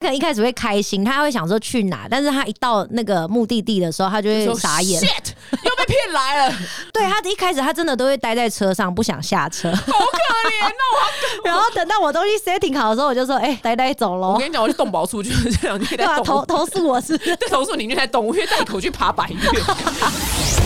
[0.00, 4.98] 可能一开始会开心，他会想说去哪，但是他一到那个目的地的时候，他就会傻眼。
[4.98, 6.54] ，shit，又被骗来了，
[6.90, 9.70] 对他一开始他真的都会待在车上，不想下车。
[9.70, 11.44] 好可怜哦。
[11.44, 14.32] 然后等到我东西 setting 好的时候，我就说：“哎、呆呆走喽。
[14.32, 20.59] 我跟你讲，我去动保处 就是这两天”在投投诉我是不是在投诉你，你就在动物园带狗去爬百越。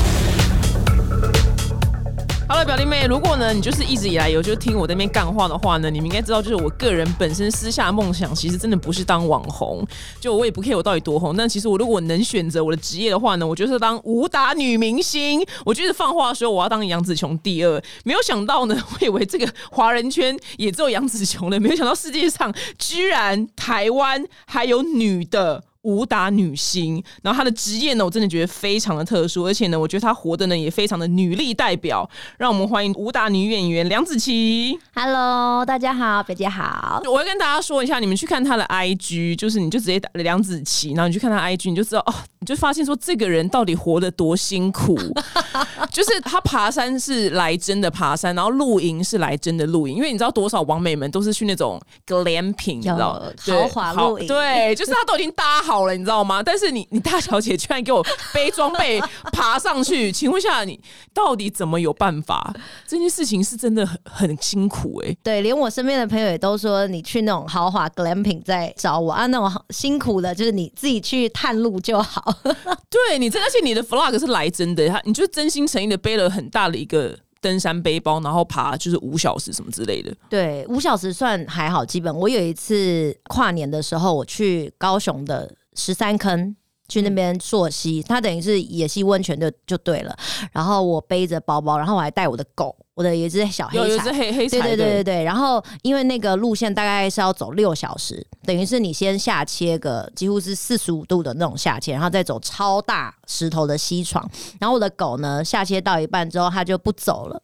[2.47, 9.83] 好了，表弟妹，如果呢你就是一直以来有就听我在那边干话的话呢，你们应该知道，就是我个人本身私下梦想，其实真的不是当网红，
[10.21, 15.43] 就我也不 care 我到底多红，但其实我如果能选择我的职业的话呢，我就是当武打女明星。
[15.65, 25.65] 我就是放话说我要当杨紫琼第二，没有想到呢，我以为这个华人圈也只有杨紫琼了，没有想到世界上居然台湾还有女的。
[25.84, 32.09] 武打女星，然后她的职业呢，我真的觉得非常的特殊，而且呢，我觉得她活的呢也非常的女力代表。
[32.38, 34.79] 让我们欢迎武打女演员梁子琪。
[34.95, 37.01] ？Hello，大家好，表姐好。
[37.05, 44.99] 我要跟大家说一下，你们去看她的 IG，就是你就直接打梁子琪，然后你去看她 IG，你就知道哦，你就发现说这个人到底活得多辛苦。
[45.93, 56.43] 就是她爬山是来真的爬山，然后露营是来真的露营，因为你知道多少网美们都是去那种 glamping，你知道豪华露营对，就是她都已经搭好了，你知道吗？
[56.43, 59.01] 但是你你大小姐居然给我背装备
[59.33, 60.80] 爬上去，请问一下你
[61.13, 62.55] 到底怎么有办法？
[62.87, 72.34] 这件事情是真的很很辛苦哎、对，连我身边的朋友也都说，你去那种豪华 glamping 在找我啊，那种辛苦的，就是你自己去探路就好。
[72.89, 80.15] 对你真，而且你的 vlog 是来真的，他你就真心诚意的背了很大的一个登山背包，然后爬就是五小时什么之类的。
[80.31, 82.15] 对，五小时算还好，基本。
[82.15, 86.56] 我有一次跨年的时候，我去高雄的十三坑。
[86.87, 90.15] 去那边溯溪，它等于是野溪温泉就就对了。
[90.53, 104.22] 然后我背着包包，然后我还带我的狗，我的有一只小黑有有柴是黑黑对对对对，然后因为那个路线大概是要走六小时，等于是你先下切个几乎是四十五度的那种下切，然后再走超大石头的溪床。
[104.61, 107.43] 然后我的狗呢，下切到一半之后，它就不走了。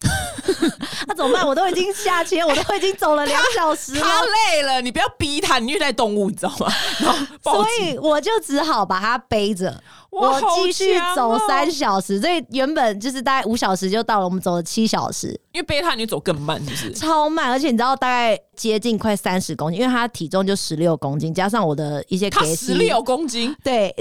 [1.11, 1.45] 那怎么办？
[1.45, 4.01] 我都已经下切，我都已经走了两小时了。
[4.01, 6.73] 他累了，你不要逼他，你虐待动物，你知道吗？
[7.01, 12.21] 然后所以我就只好把它背着，哇我继续走三小时。
[12.21, 15.29] 所以原本就是大概五小时就到了，我们走了七小时。
[15.53, 16.93] 因为贝塔你走更慢，是不是？
[16.93, 23.93] 超慢，而且你知道大概接近快三十公斤，因为他体重就十六公斤，加上我的一些他给十六公斤，对，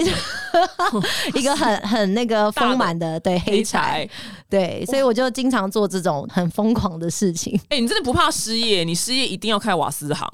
[1.34, 4.08] 一个很很那个丰满的对黑柴，，
[4.48, 7.60] 对，所以我就经常做这种很疯狂的事情。
[7.68, 8.84] 哎、你真的不怕失业？
[8.84, 10.30] 你失业一定要开瓦斯行，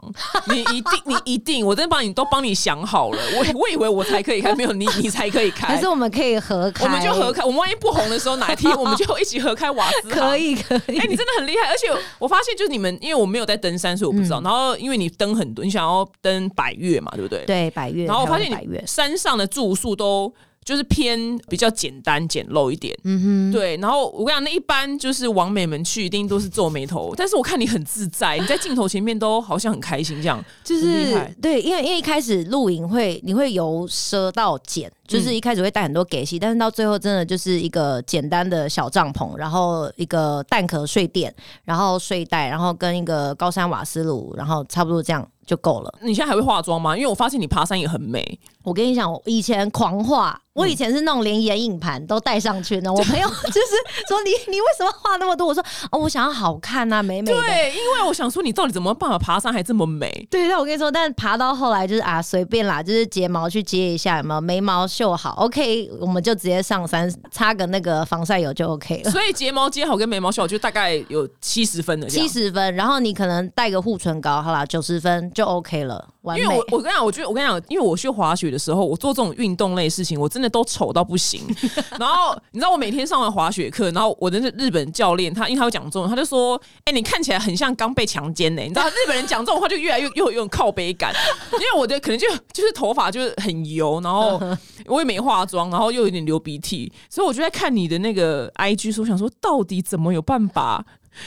[0.48, 3.18] 你一定，你一定，我真的帮你都帮你想好了。
[3.34, 5.65] 我我以为我才可以开，没有你，你才可以开。
[5.66, 10.36] 还是我们可以合开，我们就合开，我们万一不红的时候，哪一天 我们就一起合开瓦斯行可。
[10.36, 10.98] 以可以。
[10.98, 11.86] 哎、你真的很厉害，而且
[12.18, 14.40] 我发现就是你们，因为我没有在登山，所以我不知嗯道。
[14.42, 17.44] 然后因为你登很多，你想要登百越嘛，对不对？。
[17.46, 20.32] 对百越，然后我发现你山上的住宿都
[20.66, 23.76] 就是偏比较简单简陋一点，嗯哼，对。
[23.76, 41.32] 然后我跟你讲，那一般就是往美们去一定都是皱眉头，但是我看你很自在，你在镜头前面都好像很开心这样，就是对，因为因为一开始露营会你会由奢到简，就是一开始会带很多给戏，但是到最后真的就是一个简单的小帐篷，然后一个蛋壳睡垫，
[41.64, 45.94] 然后睡袋，然后跟一个高山瓦斯炉，然后差不多这样就够了。
[46.02, 46.96] 你现在还会化妆吗？
[46.96, 52.92] 因为我发现你爬山也很美，我跟你讲，我以前狂画，我以前是那种连眼影盘都带上去呢。
[52.92, 55.46] 我 朋友 就是说你你为什么画那么多？
[55.46, 57.40] 我说哦，我想要好看啊，美美的。
[57.40, 60.26] 对，因为我想说你到底怎么办法爬山还这么美？
[60.30, 69.10] 对，但我跟你说，但爬到后来就是啊，随便啦，就是睫毛去接一下，有没有眉毛绣好，OK，我们就直接上山，擦个那个防晒油就 OK 了。
[69.10, 72.26] 所以睫毛接好跟眉毛绣好就大概有七十分的七。
[72.28, 76.76] 十分，然后你可能带个护唇膏，好啦，九十分就 OK 了，完美因为我。
[76.76, 81.42] 我跟你讲，我觉得我跟你讲，因为我去滑雪的时候，我做这种运动类事情，我真的都丑到不行。
[81.98, 91.12] 然后你知道，我每天上完滑雪课，然后我的那日本教练他因为他会讲中文，他就说：“哎、你看起来很像刚被强奸呢、你知道，日本人讲这种话就越来越又有有种靠背感，
[91.54, 94.40] 因为我的可能就就是头发就是很油，然后
[94.86, 100.84] 我也没化妆，然后又有点流鼻涕，所以我就在看你的那个 IG 说，想说到底怎么有办法？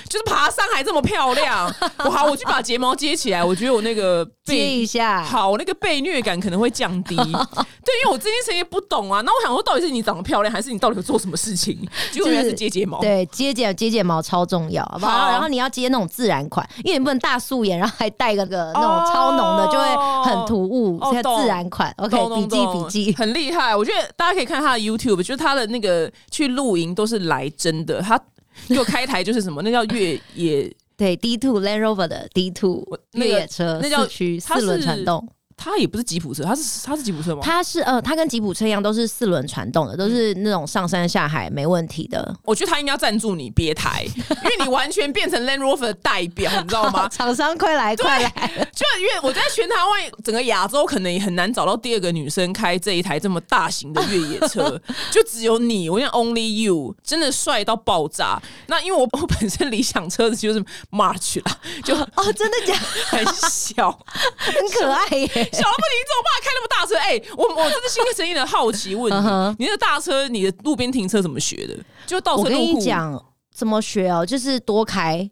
[0.08, 7.16] 就是爬山还这么漂亮，我好，我去把睫毛接起来，我觉得我那个接一下，好，那个被虐感可能会降低。
[7.16, 9.22] 对，因为我这件事情不懂啊。
[9.22, 11.80] 那我想说，到底是你长得漂亮，还是你到底有做什么事情？
[12.12, 13.00] 结果原来是接睫毛。
[13.00, 15.18] 对，接睫接睫毛超重要，好不好？
[15.18, 20.98] 好然后你要接那种自然款，因为你不能大素颜，然后还带个个那种超浓的，哦就会很突兀。
[21.00, 23.14] 哦懂自然款，OK，笔记笔记。
[23.16, 23.76] 很厉害。
[23.76, 28.02] 我觉得大家可以看他的 YouTube，就是他的那个去露营都是来真的。
[28.02, 28.20] 他
[28.68, 35.28] 给我开台就是什么，那叫越野，对，D two Land Rover 的 D two 越野车，那叫四驱四轮传动。
[35.62, 37.42] 它也不是吉普车，它是它是吉普车吗？
[37.44, 42.34] 它是呃，它跟吉普车一样，都是四轮传动的，都是那种上山下海没问题的。
[42.44, 47.10] 我觉得他应该要赞助你别台， 因为你完全变成 Land Rover 的代表，你知道吗？
[47.12, 48.30] 厂商快来快来！
[48.74, 54.80] 就因为我在全台湾整个亚洲，可能也很难找到第二个女生开这一台这么大型的越野车，
[55.12, 58.42] 就只有你，我想 Only You，真的帅到爆炸。
[58.68, 62.74] 那因为我我本身理想车子就是 March 啦，就哦，真的假？
[63.10, 63.92] 很小，
[64.38, 65.49] 很可爱耶。
[65.51, 66.96] 小了不，你怎么办开那么大车？
[66.98, 71.75] 哎，我我真的心生一的好奇问你，你那个大车，你的路边停车怎么学的？
[72.06, 73.24] 就到我跟你讲
[73.54, 75.30] 怎么学哦，就是多开，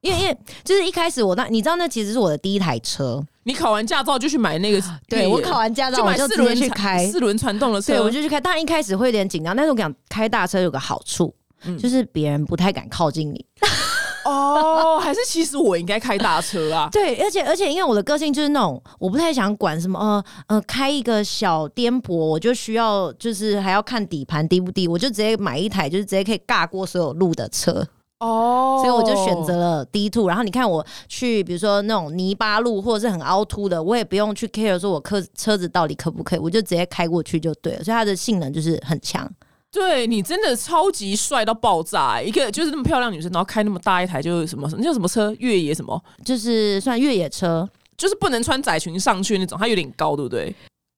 [0.00, 8.40] 因为因为就是一开始我那你知道那其实是我的第一台车，你考完驾照就去买那个， 对我考完驾照就买四轮去开四轮传动的车，对我就去开。
[8.40, 11.34] 当然一开始会有点紧张，但是我讲开大车有个好处，
[11.78, 13.44] 就是别人不太敢靠近你。
[14.30, 16.88] 哦，还是其实我应该开大车啊？
[16.92, 27.86] 对，而且而且，因为我的个性就是那种，我不太想管什么呃呃，开一个小颠簸，我就需要就是还要看底盘低不低，我就直接买一台就是直接可以尬过所有路的车
[28.20, 30.28] 哦，所以我就选择了 D two。
[30.28, 39.26] 然后你看我去，比如说那种泥巴路或者是很凹凸的，我也不用去 care 说我车车子到底可不可以，我就直接开过去就对了，所以它的性能就是很强。
[39.72, 42.20] 对你真的超级帅到爆炸！
[42.20, 45.34] 一个就是那么漂亮女生，然后开那么大一台，就是什么那叫什么车？
[45.38, 46.02] 越野什么？
[46.24, 50.52] 就是算越野车，就是不能穿窄裙上去那种，它有点高，对不对？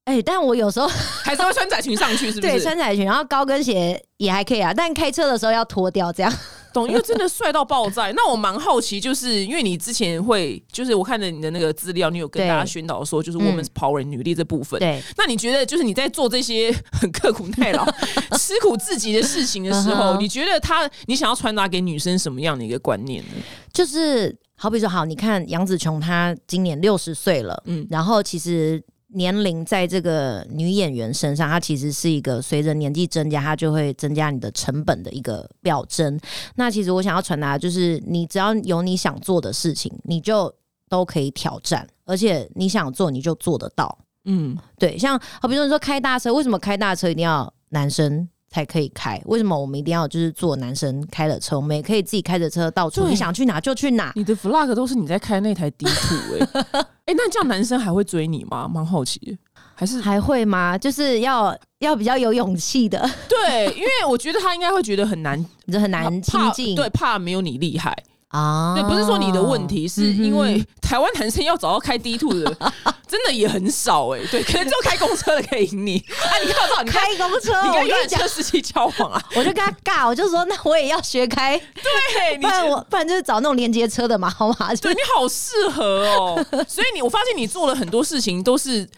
[0.07, 0.89] 哎，但我有时候
[1.23, 2.53] 还是会穿窄裙上去，是不是？
[2.53, 6.33] 对，穿窄裙，然后高跟鞋也还可以啊，但开车的时候要脱掉，这样。
[6.73, 8.11] 懂，因为真的帅到爆炸。
[8.13, 14.81] 那我蛮好奇，就是因为你之前会，就是我看着你的那个资料，你有跟大家宣导说，就是我们 power 女力这部分。
[14.81, 17.85] 对，那你觉得，就是你在做这些 很刻苦耐劳、
[18.39, 23.31] 吃苦自己的事情的时候，你觉得他，你想要传达给女生什么样的一个观念呢？
[23.73, 28.83] 就是好比说，好，你看杨紫琼，她今年六十岁了，嗯，然后其实。
[29.15, 36.19] 年龄在这个女演员身上，它其实是一个随着年纪增加，它就会增加你的成本的一个表征。
[36.57, 40.53] 那其实我想要传达就是，你只要有你想做的事情，你就
[40.89, 43.99] 都可以挑战，而且你想做你就做得到。
[44.25, 48.29] 嗯，对，像好比如说你说开大车，为什么开大车一定要男生？
[48.53, 49.21] 才可以开？
[49.25, 51.57] 为什么我们一定要就是坐男生开的车？
[51.57, 54.13] 我们也可以自己开着车到处，你想去哪就去哪。
[54.15, 58.69] 你的 flag 都是你在开那台 D two 哎哎，那这样男生还会追你吗？
[58.73, 59.39] 蛮好奇，
[59.75, 60.77] 还是还会吗？
[60.77, 63.01] 就是要要比较有勇气的。
[63.29, 67.97] 对，因为我觉得他应该会觉得很难， 很难亲近，对，怕没有你厉害。
[68.33, 72.45] 啊，对，不是说你的问题，是因为台湾男生要找到开 D two 的，
[73.07, 74.21] 真的也很少哎。
[74.31, 75.99] 对，可能就开公车的可以赢你。
[75.99, 79.23] 啊，你看到你开公车，你跟越车司机交往啊？
[79.37, 81.59] 我就跟他尬，我就说那我也要学开。
[81.59, 84.75] 对，不然我不然就是找那种连接车的嘛， 好吗？
[84.81, 86.47] 对你好适合哦。
[86.67, 88.89] 所以你我发现你做了很多事情，都是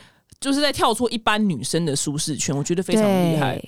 [0.41, 3.61] 就是在跳出一般女生的舒适圈，我觉得非常厉害。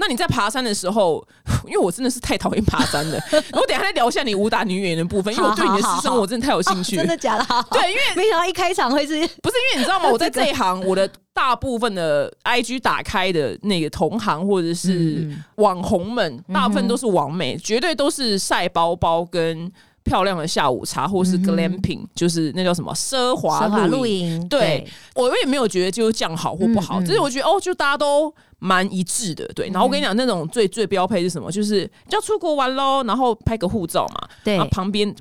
[0.00, 1.22] 那你在爬山的时候，
[1.66, 3.18] 因为我真的是太讨厌爬山了，
[3.52, 6.96] 我等下再聊一下你武打女演员的部分，因为我对你的私生活真的太有兴趣。
[6.96, 7.44] 真的假的？
[7.70, 10.08] 对，因为没想到一开场会是，不是因为你知道吗？
[10.08, 19.70] 我在这一行，我的大部分的 IG 打开的那个同行或者是网红们，大部分都是网美，绝对都是晒包包跟。
[20.04, 24.48] 漂亮的下午茶，或是 glamping，就是那叫什么奢华露营。
[24.48, 24.82] 对
[25.14, 29.46] 我也没有觉得就是这样好或不好，只是我觉得哦，就大家都蛮一致的。
[29.54, 31.50] 对，然后我跟你讲，那种最最标配是什么？
[31.50, 35.14] 就是要出国玩喽，然后拍个护照嘛，对，旁边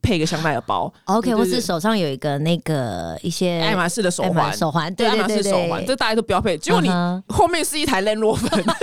[0.00, 6.56] 配个香奈儿包，OK，或是手上有一个那个一些爱马仕的手环，手环，对爱马仕，手环，这大家都标配。
[6.58, 6.88] 结果你
[7.28, 8.74] 后面是一台 Land Rover。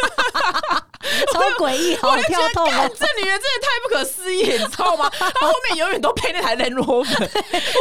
[1.40, 2.88] 超诡异， 好跳痛啊！
[2.90, 5.10] 这女人真的太不可思议，你知道吗？
[5.10, 7.30] 她后面永远都配那台 Land Rover，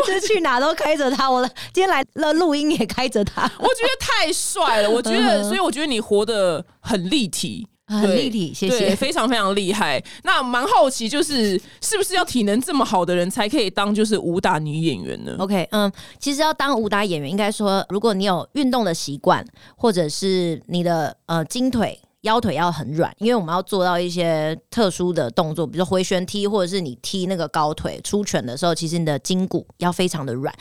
[0.07, 1.31] 就是去哪都开着它。
[1.31, 4.91] 我今天来了录音也开着它，我觉得太帅了。
[4.91, 10.03] 我觉得， 所以我觉得你活得很立体，很立体，谢谢，非常非常厉害。
[10.23, 19.45] 那蛮好奇，就是是不是要体能这么好的人才可以当就是武打女演员呢？OK，嗯，其实要当武打演员，应该说，如果你有运动的习惯，
[19.77, 21.99] 或者是你的呃筋腿。
[22.23, 30.53] 腰腿要很软，因为我们要做到一些特殊的动作，比如说回旋踢，或者是你踢那个高腿出拳的时候，其实你的筋骨要非常的软。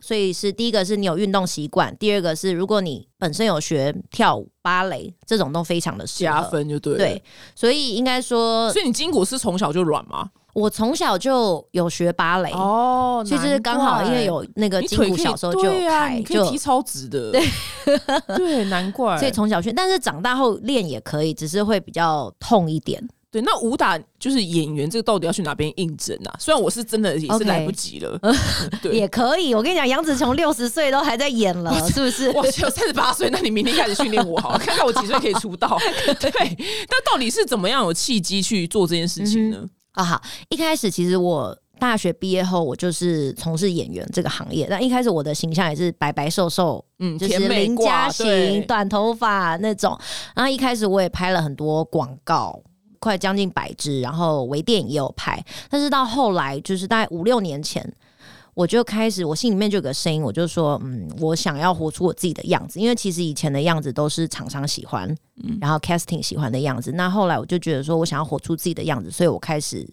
[0.00, 6.96] 所以是第一个是你有运动习惯，第二个是如果你本身有学跳舞、芭蕾，这种都非常的加分，就对。
[6.96, 7.22] 对，
[7.54, 10.30] 所以应该说，所以你筋骨是从小就软吗？
[10.54, 17.42] 我从小就有学芭蕾哦，其实刚好因为有那个筋骨，小时候就开，就踢超直的，对
[18.36, 19.18] 对，难怪。
[19.18, 23.06] 所以从小学，但是长大后练也可以，只是会比较痛一点。
[23.32, 26.36] 对，那武打就是演员，这个到底要去哪边应征啊？
[26.38, 28.16] 虽然我是真的也是来不及了，
[28.80, 28.92] 对。
[28.92, 29.52] 也可以。
[29.52, 32.30] 我跟你讲，杨紫琼六十岁都还在演了，是不是？
[32.30, 35.76] 我只有三十八岁，那你明天开始训练我好了， 看看我几岁可以出道。
[36.20, 36.30] 对，
[36.88, 39.64] 那到底是怎么样有契机去做这件事情呢？
[39.94, 44.66] 啊，好，一开始其实我大学毕业后，我就是从事演员这个行业。
[44.70, 49.98] 那一开始我的形象也是白白瘦瘦，嗯，就是甜美邻家型、短头发那种。
[50.36, 52.62] 然后一开始我也拍了很多广告。
[53.00, 57.86] 快将近百支，然后微电影也有拍，但是到后来就是大概五六年前，
[58.54, 65.08] 我就开始我心里面就有个声音，我就说，嗯，我想要活出我自己的样子，因为其实以前的样子都是厂商喜欢，
[65.42, 66.92] 嗯然后 casting 喜欢的样子。
[66.92, 69.84] 那后来我就觉得说我想要活出自己的样子，所以我开始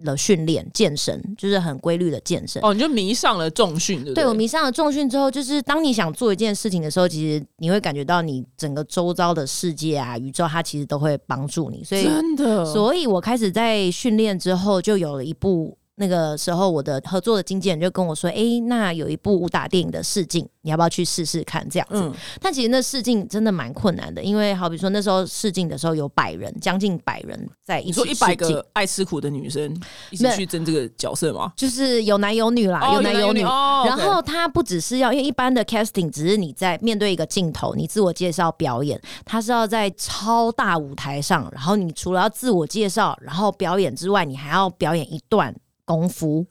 [0.00, 2.60] 了训练健身，就是很规律的健身。
[2.64, 11.84] 哦，你就迷上了重训，对不对我迷上了重训之后，就是当你想做一件事情的时候，其实你会感觉到你整个周遭的世界啊、宇宙，它其实都会帮助你。
[11.84, 15.78] 所以，真的，所以我开始在训练之后，就有了一部。
[15.96, 21.94] 那个时候，我的合作的经纪人就跟我说：“诶，那有一部武打电影的试镜，你要不要去试试看？”这样子。
[21.96, 29.72] 嗯，但其实那试镜真的蛮困难的，因为好比说那时候试镜的时候有百人，将近百人在一起你说一百个爱吃苦的女生
[30.10, 31.52] 一起去争这个角色吗？
[31.56, 33.42] 就是有男有女啦，哦有男有女。
[33.44, 46.46] 哦然后他不只是要，因为一般的 casting 只是你在面对一个镜头，你自我介绍表演，他是要在超大舞台上，然后你除了要自我介绍，然后表演之外，你还要表演一段功夫。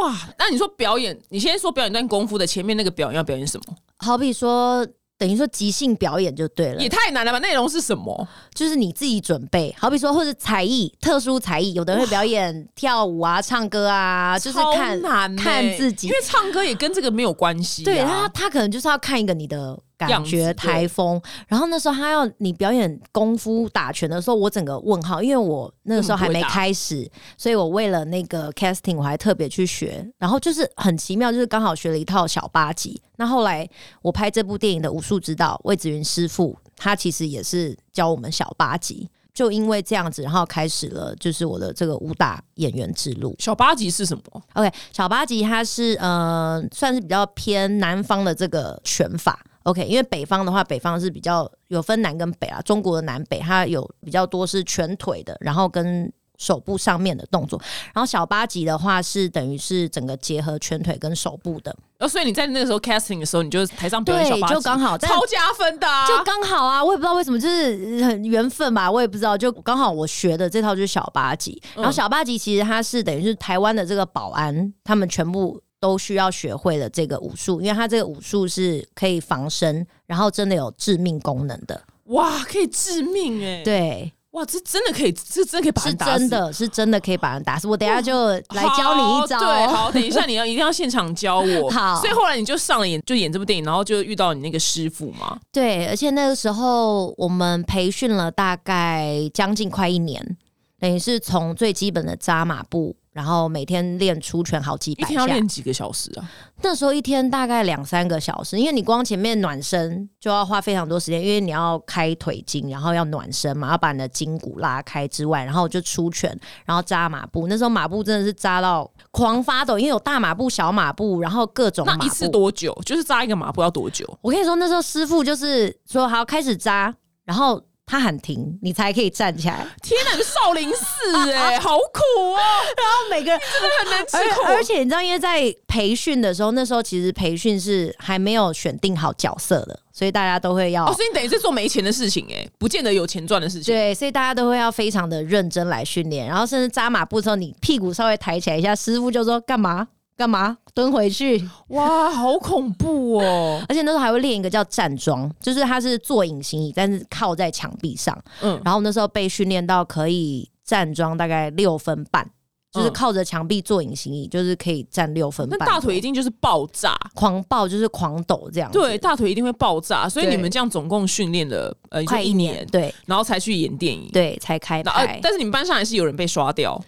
[0.00, 3.76] 哇，那你说表演，你先说表演段功夫的前面那个表演要表演什么？
[3.98, 4.86] 好比说，
[5.18, 7.38] 等于说即兴表演就对了也，太难了吧？
[7.40, 8.28] 内容是什么？
[8.54, 9.74] 就是你自己准备。
[9.76, 17.84] 好比说，或者才艺、特殊才艺，有的人会表演跳舞啊、唱歌啊， 就是看欸看自己因为唱歌也跟这个没有关系、啊。
[17.84, 19.76] 对他，他可能就是要看一个你的
[20.08, 21.20] 感觉台风。
[21.46, 30.06] 然后那时候他要你表演功夫打拳的时候，我整个问号，因为我那个时候还没开始，所以我为了那个 casting 我还特别去学。
[30.18, 33.00] 然后就是很奇妙，就是刚好学了一套小八级。
[33.16, 33.68] 那后来
[34.02, 39.08] 我拍这部电影的武术指导魏子云师傅，他其实也是教我们小八级。
[39.32, 43.34] 就因为这样子，然后开始了就是我的这个武打演员之路。
[43.38, 44.22] 小八级是什么
[44.54, 49.38] ？OK，小八级它是呃算是比较偏南方的这个拳法。
[49.64, 57.60] OK，因为北方的话，北方是比较有分南跟北啊，中国的南北它有比较多是拳腿的，然后跟手部上面的动作。
[57.92, 86.28] 然后小八级的话是等于是整个结合拳腿跟手部的，哦，所以你在那个时候 casting 的时候，你就台上表演小，八级，就刚好超加分的、啊，就刚好啊，我也不知道为什么，就是很缘分吧，我也不知道，就刚好我学的这套就是小八级，然后小八级其实它是等于是台湾的这个保安，他们全部都需要学会的这个武术，因为它这个武术是可以防身，然后真的有致命功能的，哇，可以致命哎、，对，哇，这真的可以，这真的可以把是人打死真。
[86.28, 87.66] 的是真的可以把人打死。
[87.66, 91.70] 我等一下就来教你一招，好对，好，等一下你要一定要现场教我。
[91.72, 95.40] 好所以后来你就上了演，就演这部电影，然后就遇到你那个师傅嘛。
[95.50, 100.36] 对，而且那个时候我们培训了大概将近快一年，
[100.78, 105.26] 等于是从最基本的扎马步，然后每天练出拳好几百下一天要。
[105.26, 106.30] 练几个小时啊？
[106.62, 117.46] 那时候一天大概两三个小时，因为你光前面暖身就要花非常多时间，因为你要开腿筋，然后要暖身嘛，要把你的筋骨拉开之外，然后就出拳，然后扎马步。
[117.48, 121.98] 那时候马步真的是扎到狂发抖，因为有大马步、小马步，然后各种马步。
[122.00, 122.76] 那一次多久？
[122.84, 124.06] 就是扎一个马步要多久？
[124.20, 127.60] 我跟你说，那时候师傅就是说好开始扎，然后
[127.90, 129.66] 他喊停，你才可以站起来。
[129.82, 132.38] 天哪，少林寺哎、好苦哦、
[132.78, 134.42] 然后每个人真的很难吃苦。
[134.46, 143.74] 而而且你知道，因为在培训的时候，那时候其实培训是还没有选定好角色的，所以大家都会要、哦，所以你等于是做没钱的事情哎、不见得有钱赚的事情。
[143.74, 149.88] 对，所以大家都会要非常的认真来训练，然后甚至扎马步的时候，你屁股稍微抬起来一下，师傅就说干嘛
[150.20, 150.54] 干嘛？
[150.74, 153.62] 蹲回去，哇，好恐怖哦！
[153.70, 162.28] 而且那时候还会练一个叫站桩，就是它是坐隐形椅，但是靠在墙壁上，嗯，然后那时候被训练到可以站桩大概六分半，
[162.70, 166.94] 就是嗯靠着墙壁做隐形椅，就是可以站六分半，那大腿一定就是爆炸。
[167.14, 172.94] 狂爆就是狂抖这样，对，大腿一定会爆炸，所以你们这样总共训练了呃，快一年，对。
[173.06, 174.08] 然后才去演电影。
[174.12, 176.80] 对才开那，呃拍，但是你们班上还是有人被刷掉，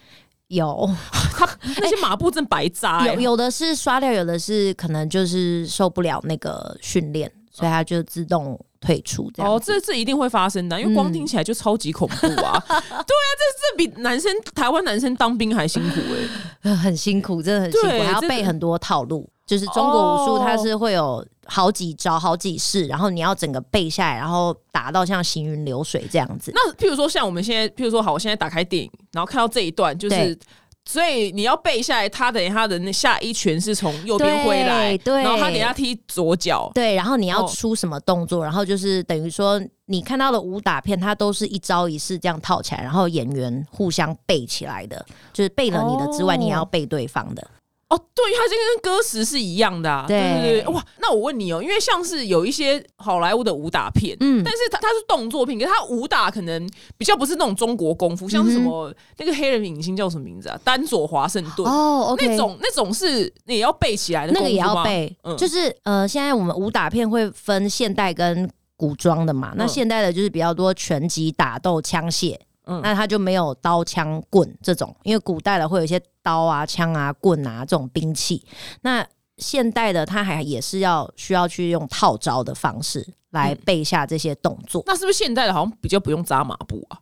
[0.47, 0.89] 有。
[1.35, 12.63] 他那些马步真白扎、欸，有有的是刷掉，有的是可能就是受不了那个训练，所以他就自动退出哦，这这一定会发生的，因为光听起来就超级恐怖啊！
[12.67, 19.27] 对啊，这这比男生台湾男生当兵还辛苦哎、呃 很辛苦，真的很辛苦，还要背很多套路。
[19.45, 26.51] 就是中国武术，哦它是会有好几招、好几式，然后你要整个背下来，然后打到像行云流水这样子。
[26.53, 30.37] 那譬如说像我们现在，譬如说好，我现在打开电影，然后看到这一段，就是。
[30.85, 47.47] 所以你要背下来，他等一下他的那下一拳是从右边挥来，对对然后他等一下踢左脚，对，然后你要哦出什么动作，然后就是等于说你看到的武打片，它都是一招一式这样套起来，然后演员互相背起来的，就是背了你的之外，哦你也要背对方的。
[47.93, 50.05] 哦，对，它这跟歌词是一样的啊。
[50.07, 60.59] 对对对对，哇，那我问你哦，因为像是有一些好莱坞的武打片，嗯但是它它是动作片，可是它武打可能比较不是那种中国功夫，像是什么、那个黑人影星叫什么名字啊？
[60.63, 61.63] 丹佐华盛顿。
[61.65, 72.35] 哦那种那种是也要背起来的那个也要背，嗯就是呃，现在我们武打片会分现代跟古装的嘛，那嗯现代的就是比较多拳击、打斗、枪械。
[72.65, 78.43] 嗯那他就没有刀枪棍这种，因为古代的会有一些刀啊、枪啊、棍啊这种兵器。
[78.81, 79.05] 那
[79.37, 84.83] 现代的他还也是要需要去用套招的方式来背下这些动作。
[84.85, 86.99] 那是不是现代的好像比较不用扎马步啊？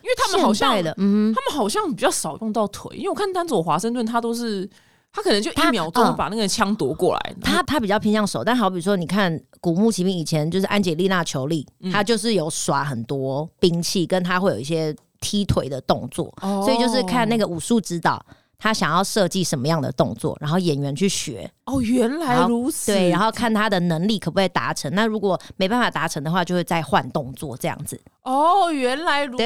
[0.00, 4.68] 因为他们好像嗯，他们好像比较少用到腿，因为我看丹佐华盛顿他都是
[5.12, 18.24] 他可能就一秒钟嗯把那个枪夺过来，他他比较偏向手，但好比说，你看古墓奇兵以前就是安吉丽娜·裘丽，嗯她就是有耍很多兵器，跟她会有一些踢腿的动作，哦所以就是看那个武术指导。
[18.60, 24.92] 他想要设计什么样的动作，然后演员去学，哦，原来如此，对，然后看他的能力可不可以达成。
[24.96, 28.00] 那如果没办法达成的话，就会再换动作这样子。
[28.24, 29.44] 哦，原来如此。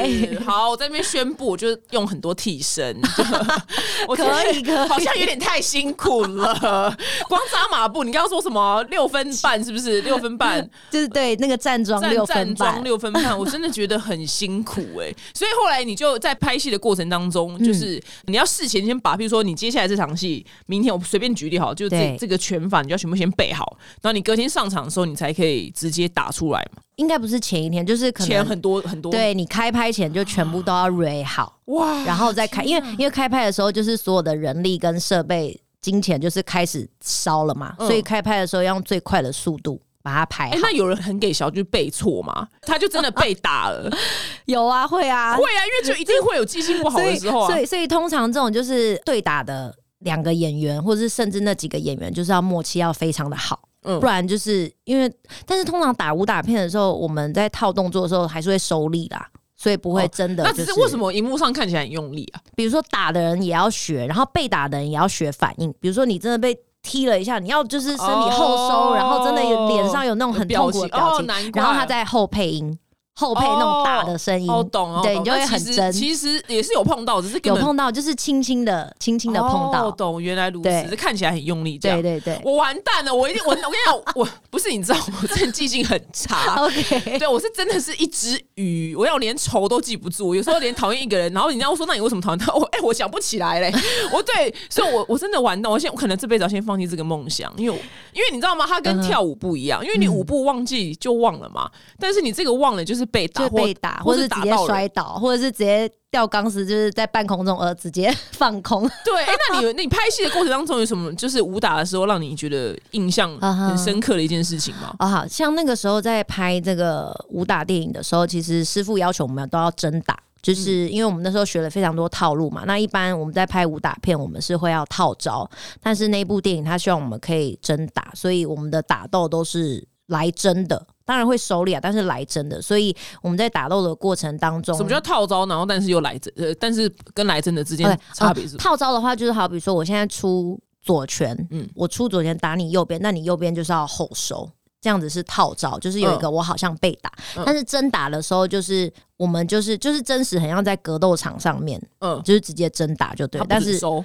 [0.46, 2.98] 好，我在那边宣布，我就用很多替身，
[4.16, 6.96] 可以可以好像有点太辛苦了。
[7.28, 9.62] 光扎马步，你刚刚说什么六分半？
[9.62, 10.66] 是不是六分半？
[10.90, 26.80] 就是对那个站桩站六分站桩半，六分半，我真的觉得很辛苦哎、所以后来你就在拍戏的过程当中，嗯就是你要事前先把，比如说你接下来这场戏，明天我随便举例好，就这这个拳法你就要全部先背好，然后你隔天上场的时候，你才可以直接打出来嘛。
[26.96, 31.58] 应该不是前一天，就是可能钱很多很多，对你开拍前就全部都要 re 好。
[31.66, 40.58] 哇，然后再开，因为因为开拍的时候就是所有的人力跟设备、金钱就是开始烧了嘛，嗯所以开拍的时候要用最快的速度把它排哎、好。
[40.62, 43.90] 那有人很给小，就是背错吗，他就真的被打了。
[44.46, 47.58] 有啊，会啊，会啊，因为就一定会有记性不好的时候啊所。
[47.58, 53.60] 以所以通常这种就是对打的两个演员，或者是甚至那几个演员，就是要默契要非常的好。
[53.84, 55.12] 嗯不然就是因为，
[55.44, 60.66] 但是通常打武打片的时候，我们在套动作的时候还是会收力啦，所以不会哦真的、那就是。
[60.66, 60.98] 只是为什？
[60.98, 62.40] 么荧幕上看起来很用力啊？
[62.54, 65.72] 比如说打的人也要学，然后被打的人也要学反应。
[65.80, 72.78] 比如说你真的被踢了一下，你要就是身体后收，哦然后真的脸上有那种很痛苦的表情，然后他在后配音，
[73.22, 75.92] 后配那种大的声音，哦，懂哦，对你就会很真。
[75.92, 82.02] 其实也是有碰到，只是有碰到，就是轻轻的、轻轻的碰到，哦懂，原来如此，只是看起来很用力这样。
[82.02, 82.40] 对对对。
[82.44, 86.56] 我完蛋了，我一定我我跟你讲，我不是你知道，我真的记性很差。
[86.66, 92.52] OK，对，我是真的是一只鱼，我要连仇都记不住，有时候连讨厌一个人，然后人家说那你为什么讨厌他？
[92.54, 93.72] 我哎、我想不起来嘞。
[94.12, 97.76] 我对，所以我我真的完蛋，我现在我可能这辈子要先放弃这个梦想，因为
[98.12, 98.64] 因为你知道吗？
[98.66, 108.82] 它跟跳舞不一样，因为你舞步忘记就忘了嘛，但是你这个忘了就是被打被打，或者是直接摔倒，或者是直接掉钢丝，就是在半空中而直接 放空。
[109.04, 114.94] 对，哎、那你你拍戏的过程当中有什么就是武打的时候让你觉得印象很深刻的一件事情吗？
[114.98, 120.18] 哦，好像那个时候在拍这个武打电影的时候，其实师傅要求我们都要真打。
[120.42, 125.48] 就是因为我们那时候学了非常多套路嘛，那一般我们在拍武打片，我们是会要套招，
[125.80, 135.46] 但是那部电影他希望我们可以真打，所以我们的打斗都是来真的，当然会收敛啊，但是来真的，所以我们在打斗的过程当中，什么叫套招？
[135.46, 138.56] 然后但是又来真，呃，但是跟来真的之间差别是？
[138.56, 144.50] 套招的话，就是好比说我现在出左拳，嗯嗯，我出左拳打你右边，那你右边就是要后收。
[144.80, 153.46] 这样子是套招，就是有一个我好像被打，嗯但是真打的时候，就是我们就是就是真实，很像在格斗场上面，嗯，就是直接真打就对他。
[153.48, 154.04] 但是收，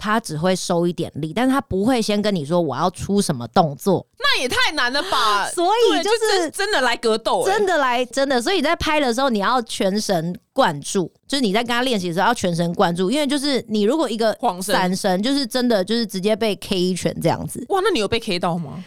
[0.00, 5.46] 他只会收一点力，但是他不会先跟你说我要出什么动作，那也太难了吧？
[5.54, 17.62] 所以，就真是真的来格斗、欸，真的来真的，所以在拍的时候你要全神贯注，就是你在跟他练习的时候要全神贯注，因为就是你如果一个闪神，就是真的就是直接被 K 一拳这样子。
[17.68, 18.82] 哇，那你有被 K 到吗？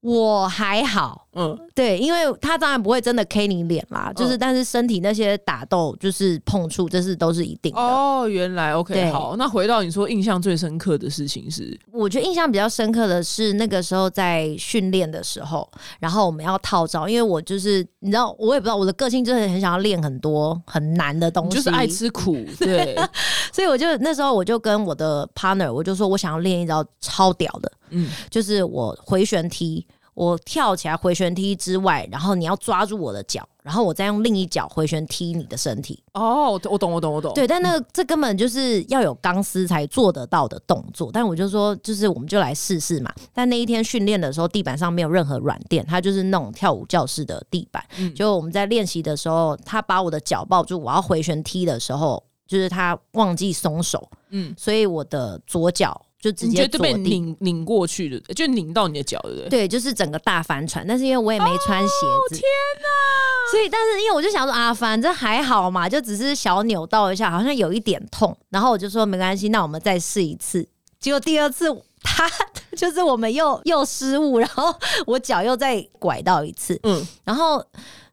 [0.00, 7.80] 我还好，嗯，对，因为他当然不会真的 K 你脸啦，就是但是身体那些打斗就是碰触，这是都是一定的。
[7.80, 22.96] 哦，原来 OK，好，那回到你说印象最深刻的事情是，我觉得印象比较深刻的是那个时候在训练的时候，然后我们要套招，因为我就是你知道，我也不知道我的个性就是很想要练很多很难的东西，就是爱吃苦，对，
[23.52, 29.84] 所以我就那时候我就跟我的 partner 我就说我想要练一招超屌的，嗯，就是我回旋踢。
[30.18, 36.02] 我跳起来回旋踢之外，然后你要抓住我的脚，然后我再用另一脚回旋踢你的身体。
[36.12, 37.32] 哦，我我懂，我懂，我懂。
[37.34, 41.08] 对，但那个这根本就是要有钢丝才做得到的动作。
[41.12, 43.14] 但我就说，就是我们就来试试嘛。
[43.32, 47.80] 但那一天训练的时候，地板上没有任何软垫，它就是那种跳舞教室的地板。
[47.98, 56.92] 嗯就我们在练习的时候，他把我的脚抱住，我要回旋踢的时候，就是他忘记松手，嗯，所以我的左脚就直接就被。
[56.94, 59.48] 拧拧过去的，就拧到你的脚，对不对？
[59.48, 61.94] 对，就是整个大帆船，但是因为我也没穿鞋
[62.30, 62.42] 子，天
[62.82, 63.50] 哪！
[63.50, 70.66] 所以但是因为我就想说啊，反正还好嘛，就只是小扭到一下，好像有一点痛，然后我就说没关系，那我们再试一次。
[71.00, 71.66] 结果第二次
[72.02, 72.28] 他
[72.76, 74.74] 就是我们又又失误，然后
[75.06, 77.64] 我脚又再拐到一次，嗯，然后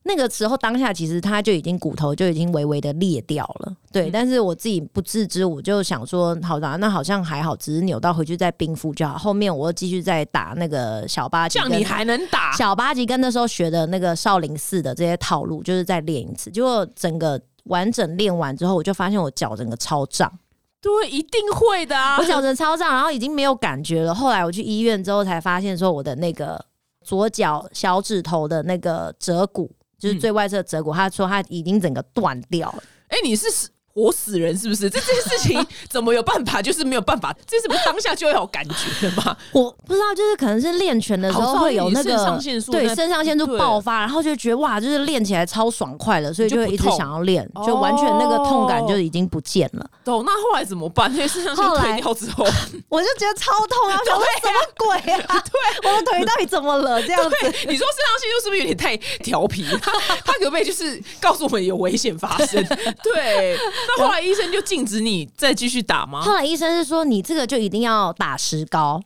[0.08, 9.18] 那个时候当下其实他就已经骨头就已经微微的裂掉了，对，嗯但是我自己不自知，我就想说，好的，那好像还好，只是扭到回去再冰敷就好。
[9.18, 12.52] 后面我又继续再打那个小八级跟，这样你还能打？
[12.54, 16.52] 小八级跟那时候学的那个少林寺的这些套路，就是再练一次。
[16.52, 20.32] 结果整个完整练完之后，我就发现我脚整个超胀，
[20.80, 22.18] 对，一定会的啊！
[22.20, 24.14] 我脚整个超胀，然后已经没有感觉了。
[24.14, 26.64] 后来我去医院之后才发现，说我的那个
[27.04, 29.72] 左脚小指头的那个折骨，
[30.06, 32.84] 就是最外侧折骨，他说他已经整个断掉了。
[33.08, 34.90] 哎、你是死活死人是不是？
[34.90, 36.62] 这这件事情 怎么有办法？
[36.62, 39.36] 就是没有办法，这是不是当下就会有感觉的吗？
[39.54, 49.90] 我不知道，就是可能是练拳的时候会有那个好像肾上腺素对在肾上腺素爆发，然后就觉得哇，就是练起来超爽快了，所以就会一直想要练，哦就完全那个痛感就已经不见了。
[50.04, 50.24] 懂？
[50.26, 51.10] 那后来怎么办？
[51.16, 52.46] 那些肾上腺后来退掉之后，
[52.90, 53.98] 我就觉得超痛啊！
[53.98, 55.40] 我想说什么鬼啊？
[55.82, 57.02] 对，我的腿到底怎么了？
[57.04, 59.66] 这样子，对，你说肾上腺素是不是有点太调皮？
[59.82, 59.92] 他
[60.26, 62.62] 他可不可以就是告诉我们有危险发生？
[63.02, 63.58] 对，
[63.98, 66.22] 那 后来医生就禁止你再继续打吗？
[66.22, 69.02] 后来医生是说你这个就一定要打石膏。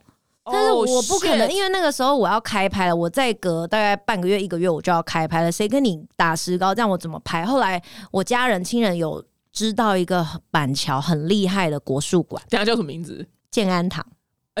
[0.52, 6.74] 但是哦我不可能因为那个时候我要开拍了，我再隔大概半个月一个月我就要开拍了，谁跟你打石膏？
[6.74, 7.44] 这样我怎么拍？
[7.44, 13.24] 后来我家人亲人有知道一个板桥很厉害的国术馆等一下叫什么名字？
[13.50, 14.04] 建安堂，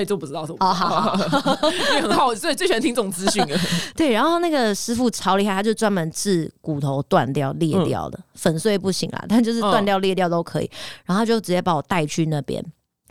[0.00, 0.70] 哎、这我不知道，这我不知道。
[0.70, 3.46] 哦，好好， 因为很好，所以最喜欢听这种资讯。
[3.46, 3.58] 了。
[3.94, 10.70] 对，然后那个师傅超厉害，他就专门治骨头断掉、裂掉的，粉碎不行啦，但就是断掉、裂掉都可以。
[11.04, 12.62] 然后他就直接把我带去那边，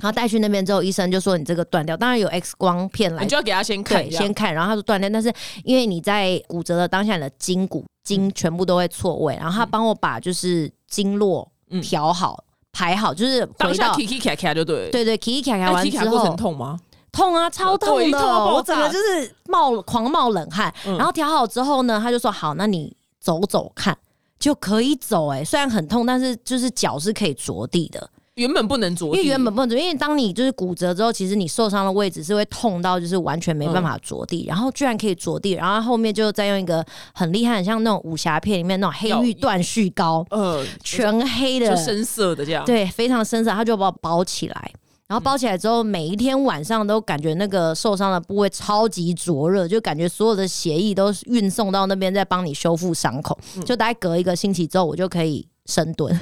[0.02, 5.32] 然后带去那边之后，医生就说你这个断掉，当然有 X 光片来你就要给他先看先看，然后他说断掉，但是
[5.64, 11.82] 因为你在骨折的当下，你的筋骨筋全部都会错位，然后他帮我把就是经络嗯。
[11.82, 14.10] 调好、排好，就是当下回到。
[14.10, 14.90] K K 卡卡就对。
[14.90, 16.80] 对对，K K 卡那完 K 之后痛吗？
[17.12, 20.74] 痛啊，超痛的，我整个就是冒狂冒冷汗。
[20.86, 23.98] 嗯然后调好之后呢，他就说好，那你走走看，
[24.38, 25.28] 就可以走。
[25.30, 42.64] 哎，虽然很痛，但是就是脚是可以着地的，原本不能着地，因为原本不能着，因为当你就是骨折之后，其实你受伤的位置是会痛到就是完全没办法着地，然后居然可以着地，然后后面就再用一个很厉害，很像那种武侠片里面那种黑玉断续膏，呃，全黑的就，深色的这样。
[42.66, 44.72] 对，非常深色，他就把我包起来。
[45.08, 53.36] 然后包起来之后，每一天晚上都感觉那个受伤的部位超级灼热，就感觉所有的血液都运送到那边，在帮你修复伤口。
[53.58, 56.20] 嗯就大概隔一个星期之后，我就可以深蹲。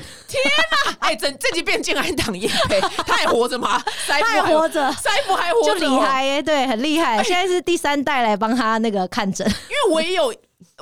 [0.99, 3.81] 哎，整这集变健安党叶配， 他还活着吗？
[4.05, 7.23] 还活着，塞夫还活着就，厉害耶、对，很厉害。
[7.23, 10.33] 现在是第三代来帮他那个看诊， 因为我也有。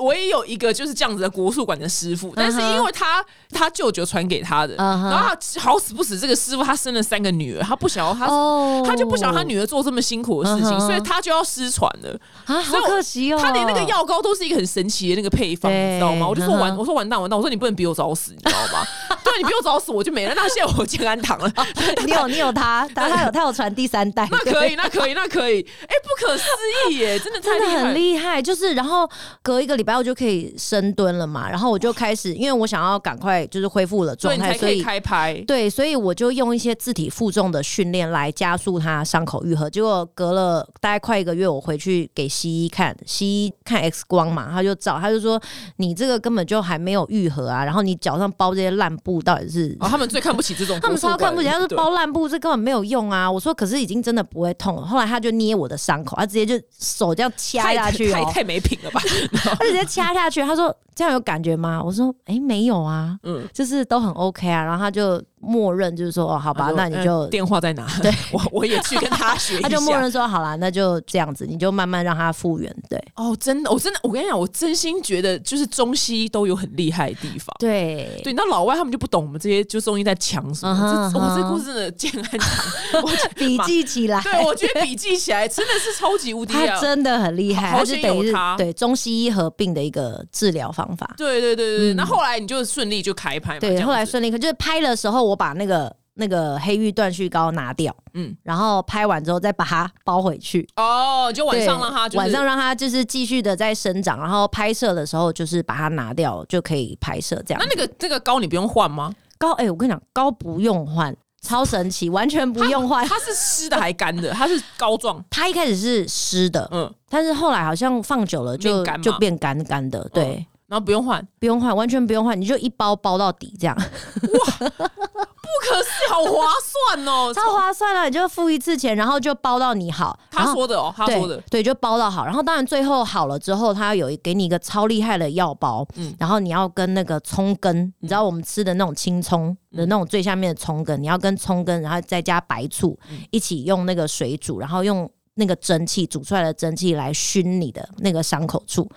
[0.02, 12.20] 我也有一个就是这样子的国术馆的师傅，但是因为他他舅舅传给他的，然后他好死不死，这个师傅他生了三个女儿，他不想要他哦他就不想要他女儿做这么辛苦的事情，所以他就要失传了。
[12.46, 13.40] 啊，好可惜哦。
[13.42, 16.28] 他连那个药膏都是一个很神奇的那个配方，你知道吗？
[16.28, 18.86] 我就说完，我说完蛋完蛋，我说你不能比我早死，你知道吗？
[19.24, 20.34] 对，你比我早死我就没了。
[20.36, 21.50] 那现在我健安堂了，
[22.06, 25.62] 你有你有他， 他他有他有传第三代，那可以，那可以，那可以。
[25.84, 26.44] 哎，不可思
[26.90, 27.84] 议耶，真的太真的厉害。
[27.86, 29.10] 很厉害，就是然后
[29.42, 35.42] 隔一个礼拜我就可以深蹲了嘛，然后我就开始，因为我想要赶快就是恢复了状态，所以开拍。
[35.48, 39.70] 对，所以我就用一些自体负重的训练来加速它伤口愈合。
[39.70, 45.40] 结果隔了大概快一个月，我回去给西医看，西医看 X 光嘛，他就找，他就说
[45.78, 49.78] 你这个根本就还没有愈合啊，然后你脚上包这些烂布到底是。
[49.80, 53.30] 哦，他们最看不起这种 他们超看不起，他说包烂布这根本没有用啊！
[53.30, 54.86] 我说可是已经真的不会痛了。
[54.86, 59.02] 后来他就捏我的伤口，他直接就手这样掐下去哦，太太没品了吧？
[59.76, 60.42] 接 掐下去。
[60.42, 61.82] 他说这样有感觉吗？
[61.84, 64.64] 我说哎、没有啊，嗯，就是都很 OK 啊。
[64.64, 67.86] 然后他就默认就是说哦好吧，那你就电话在哪？
[68.02, 69.64] 对， 我我也去跟他学一下。
[69.68, 72.76] 他就默认说好啦，那就这样子，你就慢慢让他复原。
[72.90, 77.56] 对哦，真的，我真的，我跟你讲，我真心觉得就是中西医都有很厉害的地方。
[77.60, 80.76] 对对，那老外他们就不懂我们这些就中医在强什么。
[81.14, 84.22] 这哇，嗯哼这故事真的健汉长，我笔记起来。
[84.24, 86.76] 对，我觉得笔记起来真的是超级无敌啊！
[86.76, 91.14] 他真的很厉害，好险他是等于他对中西医合并的一个治疗方法。
[91.18, 100.68] 对对对对对，那后来你就顺利就开拍嘛，对，后来顺利，可就是拍的时候，我把那个那个黑玉断续膏拿掉，嗯嗯，然后拍完之后再把它包回去。
[100.78, 107.76] 哦，就晚上让它就是晚上让它就是继续的在生长，然后拍摄的时候就是把它拿掉就可以拍摄这样那。
[107.76, 109.14] 那个这个膏你不用换吗？
[109.38, 113.06] 膏，哎、我跟你讲，膏不用换，超神奇，完全不用换。
[113.06, 114.32] 它是湿的还干的？
[114.32, 120.46] 它是膏状，它一开始是湿的，嗯，但是后来好像放久了就就变干干的，对。
[120.76, 126.52] 然后不用换，不用换，完全不用换，你就一包包到底这样，哇不可思议，好划
[126.92, 127.32] 算哦！
[127.34, 128.04] 超划算了。
[128.08, 130.20] 你就付一次钱，然后就包到你好。
[130.30, 132.26] 他说的哦，他说的，对，就包到好。
[132.26, 148.90] 然后当然最后好了之后，他有一给你一个超厉害的药包，嗯然后你要跟那个葱根，你知道我们吃的那种青葱的那种最下面的葱根，你要跟葱根，然后再加白醋、嗯一起用那个水煮，然后用那个蒸汽煮出来的蒸汽来熏你的那个伤口处，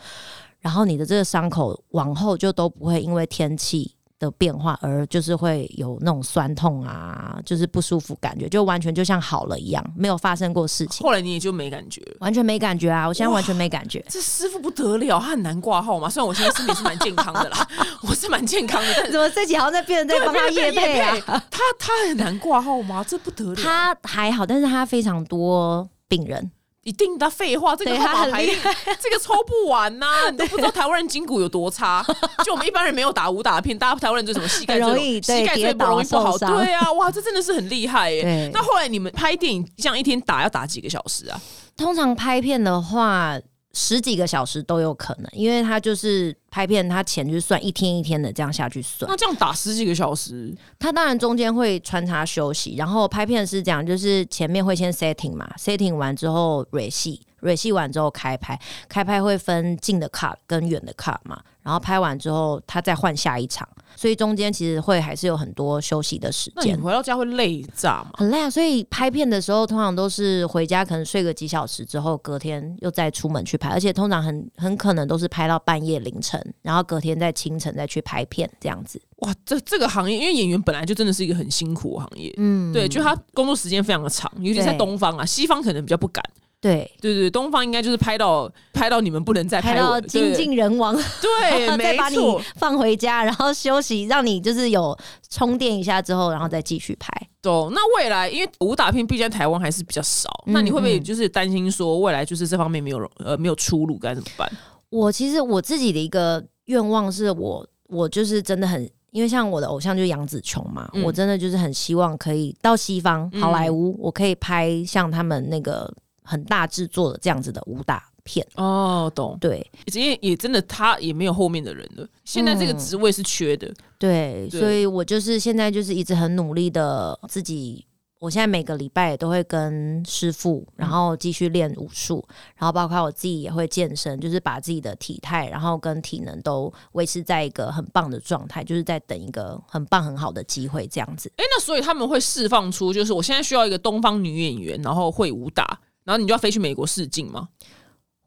[0.60, 3.94] 然后你的这个伤口往后就都不会因为天气。
[4.20, 11.06] 的变化，而就是会有那种酸痛啊，就是不舒服感觉，就完全就像好了一样，没有发生过事情。
[11.06, 12.02] 后来你也就没感觉。
[12.18, 13.06] 完全没感觉啊！
[13.06, 14.04] 我现在完全没感觉。
[14.08, 16.10] 这师傅不得了，他很难挂号嘛。
[16.10, 17.68] 虽然我现在身体是蛮健康的啦，
[18.02, 21.16] 我是蛮健康的， 怎么这几好像在变成在帮他夜配啊？
[21.48, 23.04] 他他很难挂号吗？
[23.06, 26.50] 这不得了，他还好，但是他非常多病人，
[26.88, 32.02] 一定的废话，这个对号码他很厉牌 这个抽不完呐、 你都不知道台湾人筋骨有多差。
[32.42, 36.38] 就我们一般人没有打武打片，大家台湾人就什么膝盖很最容易膝盖最不容易不好。
[36.38, 38.50] 对啊，哇，这真的是很厉害耶。
[38.54, 41.38] 那后来你们拍电影这样一天打要打几个小时啊？
[41.76, 43.38] 通常拍片的话。
[43.80, 49.08] 十几个小时都有可能，因为他就是拍片，他钱就是算一天一天的这样下去算。
[49.08, 66.54] 那这样打十几个小时，他当然中间会穿插休息，然后拍片是这样，就是前面会先 setting 嘛，setting 完之后蕊戏，蕊戏完之后开拍，开拍会分近的 cut 跟远的 cut 嘛，然后拍完之后他再换下一场，所以中间其实会还是有很多休息的时间。
[66.56, 68.12] 那你回到家会累炸吗？
[68.14, 78.98] 很累啊，所以拍片的时候通常都是回家可能睡个几小时之后，隔天又再出门去拍，而且通常很很可能都是拍到半夜凌晨，然后隔天在清晨再去拍片这样子。
[79.16, 86.24] 哇，这这个行业，因为演员本来就真的是一个很辛苦的行业，嗯，对，就他工作时间非常的长，尤其在东方啊，西方可能比较不敢。
[86.60, 94.96] 对，对对，东方应该就是拍到拍到你们不能再拍我到精尽人亡，对， 再没把你错，放回家，然后休息，让你就是有
[95.30, 97.08] 充电一下之后，然后再继续拍。
[97.40, 97.70] 懂。
[97.72, 104.50] 那未来因为武打片毕竟台湾还是比较少，嗯那你会不会嗯就是担心说未来就是这方面没有呃没有出路该怎么办？
[104.90, 108.88] 我其实我自己的一个愿望是我，我就是真的很。
[109.10, 115.90] 因为像我的偶像就是杨紫琼嘛，嗯我真的就是很希望可以到西方嗯好莱坞，我可以拍像他们那个
[116.28, 118.46] 很大制作的这样子的武打片。
[118.56, 119.38] 哦，懂。
[119.40, 123.72] 对因为也真的他也没有后面的人了，现在这个嗯职位是缺的。
[123.98, 127.84] 对，对所以我就是现在就是一直很努力的自己。
[128.20, 141.30] 我现在每个礼拜也都会跟师傅，然后继续练武术，然后包括我自己也会健身，就是把自己的体态，然后跟体能都维持在一个很棒的状态，就是在等一个很棒很好的机会这样子。
[141.36, 147.48] 哎、那所以他们会释放出，就是我现在需要一个东方女演员，然后会武打，然后你就要飞去美国试镜吗？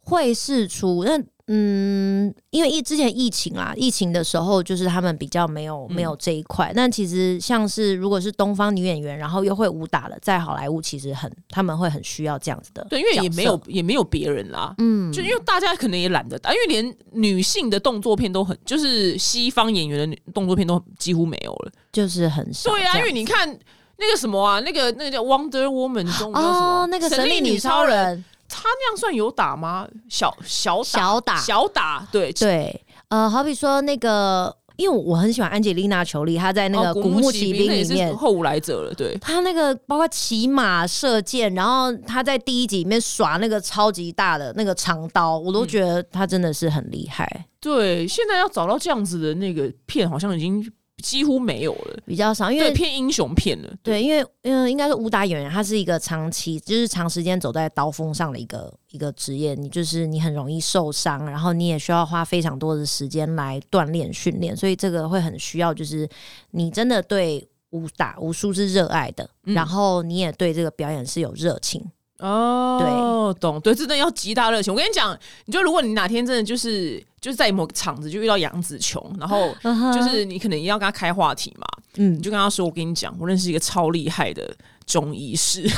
[0.04, 6.72] 会试出那嗯，因为疫之前疫情啦，疫情的时候就是他们比较没有嗯没有这一块。
[6.76, 12.86] 但其实像是如果是东方女演员，然后又会武打的，在好莱坞其实很他们会很需要这样子的。
[12.88, 14.76] 对，因为也没有也没有别人啦。
[14.78, 21.72] 嗯，就因为大家可能也懒得打，因为连女性的动作片都很，就是西方演员的动作片都几乎没有了。
[21.91, 23.58] 就是很少对啊，因为你看
[24.02, 26.82] 那个什么啊，那个那个叫 Wonder Woman 中文叫什么？
[26.82, 29.88] 哦，那个神力女超人，她那样算有打吗？
[30.10, 38.16] 小小打小打小打，对对，呃，好比说那个，因为我很喜欢安吉丽娜·裘丽，她在那个哦《古墓奇兵》里面。
[38.18, 39.16] 后无来者了，对。
[39.20, 50.68] 她那个包括骑马射箭，然后她在第一集里面耍那个超级大的那个长刀，我嗯都觉得她真的是很厉害，对，现在要找到这样子的那个片，好像已经
[51.02, 52.00] 几乎没有了。
[52.06, 53.74] 比较少，因，为偏英雄片了。
[53.84, 66.08] 对，因为嗯，应该是武打演员，他是一个长期就是长时间走在刀锋上的一个一个职业，你就是你很容易受伤，然后你也需要花非常多的时间来锻炼训练，所以这个会很需要，就是
[66.52, 71.84] 你真的对武打武术是热爱的，嗯然后你也对这个表演是有热情。
[72.20, 74.72] 哦，对懂，对，真的要极大热情。
[74.72, 79.55] 我跟你讲，你就如果你哪天真的就是就是在某个场子就遇到杨紫琼，然后
[79.93, 82.15] 就是你可能也要跟他开话题嘛，嗯。
[82.15, 84.51] 你就跟他说：“我跟你讲，我认识一个超厉害的
[84.91, 85.62] 中医师。”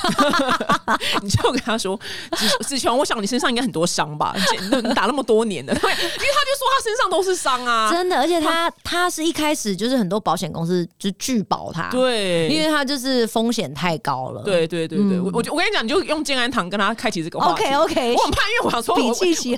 [1.21, 1.99] 你就跟他说
[2.35, 4.33] ：“子子琼，我想你身上应该很多伤吧？
[4.35, 14.41] 你你打那么多年的，对， 因为他就说他身上都是伤啊，真的，而且他他是一开始就是很多保险公司就拒保他，，对，因为他就是风险太高了。
[14.43, 17.63] 对对对对，我我我跟你讲，你就用健安堂跟他开启这个话题。
[17.63, 19.13] ，OK OK，我很怕，因为我想说，我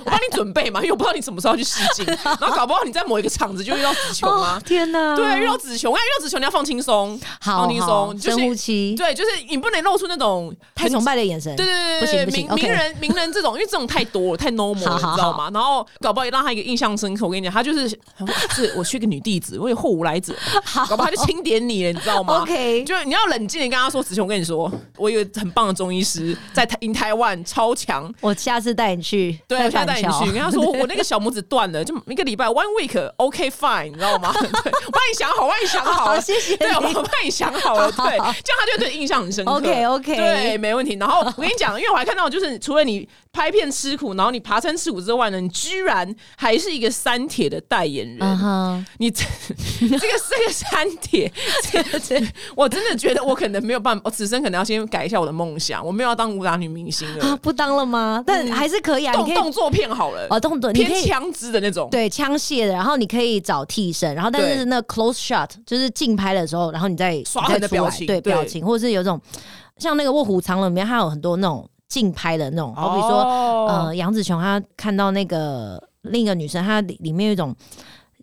[0.06, 15.50] 帮你准备嘛，因为我不知道你什么时候去试镜，然后搞不好你在某一个场子就遇到子琼啊哦，，天哪，对，遇到子琼，我看遇到子琼你要放轻松，好放轻好松，就是吸，对，就是你不能露出那种太崇拜的眼神，对对对对对，行不行名名人名人这种，因为这种太多了，太 normal 了，你知道吗？
[15.54, 17.26] 然后搞不好也让他一个印象深刻。
[17.26, 20.34] 我跟你讲，他就是是，我，是我缺个女弟子，我有后无来者，
[20.90, 28.14] 搞不好他就钦点你了，你知道吗？OK 就你要冷静的跟他说，子雄，我跟你说，我有一个很棒的中医师在台 in 台湾超强。
[28.22, 34.34] 我下次带你去，对，在我下次带你去，跟他说我那个小拇指断了，就一个礼拜 one week OK fine，你知道吗？
[34.40, 39.52] 对，我帮你想好，我帮你想好好了，谢谢对，我帮你想好了，对，这样他就对你印象很深刻。
[39.52, 40.96] OK，OK 对，没问题。
[40.96, 48.18] 然后我跟你讲，因为我还看到，就是除了你拍片吃苦，然后你爬山吃苦之外呢，你居然还是一个三铁的代言人。
[48.22, 49.24] 嗯哼，你这
[49.82, 51.32] 这个这个三铁，
[52.56, 58.24] 我真的觉得我可能没有办法，我此生可能要先改一下我的梦想，我没有要当武打女明星啊，了，不当了吗？
[58.26, 60.94] 但还是可以啊，动动作片好了，哦，动作你可以。
[60.96, 61.90] 偏枪支的那种。
[61.92, 69.15] 对枪械的，然后你可以找替身，然后但是那 close shot 就是近拍的时候，然后你再刷你再出来痕的表情对对表情，或者是有种
[69.78, 73.68] 像那个《卧虎藏龙》里面，它有很多那种竞拍的那种，好比说哦。
[73.68, 77.56] 呃，杨紫琼她看到那个另一个女生，她里里面有一种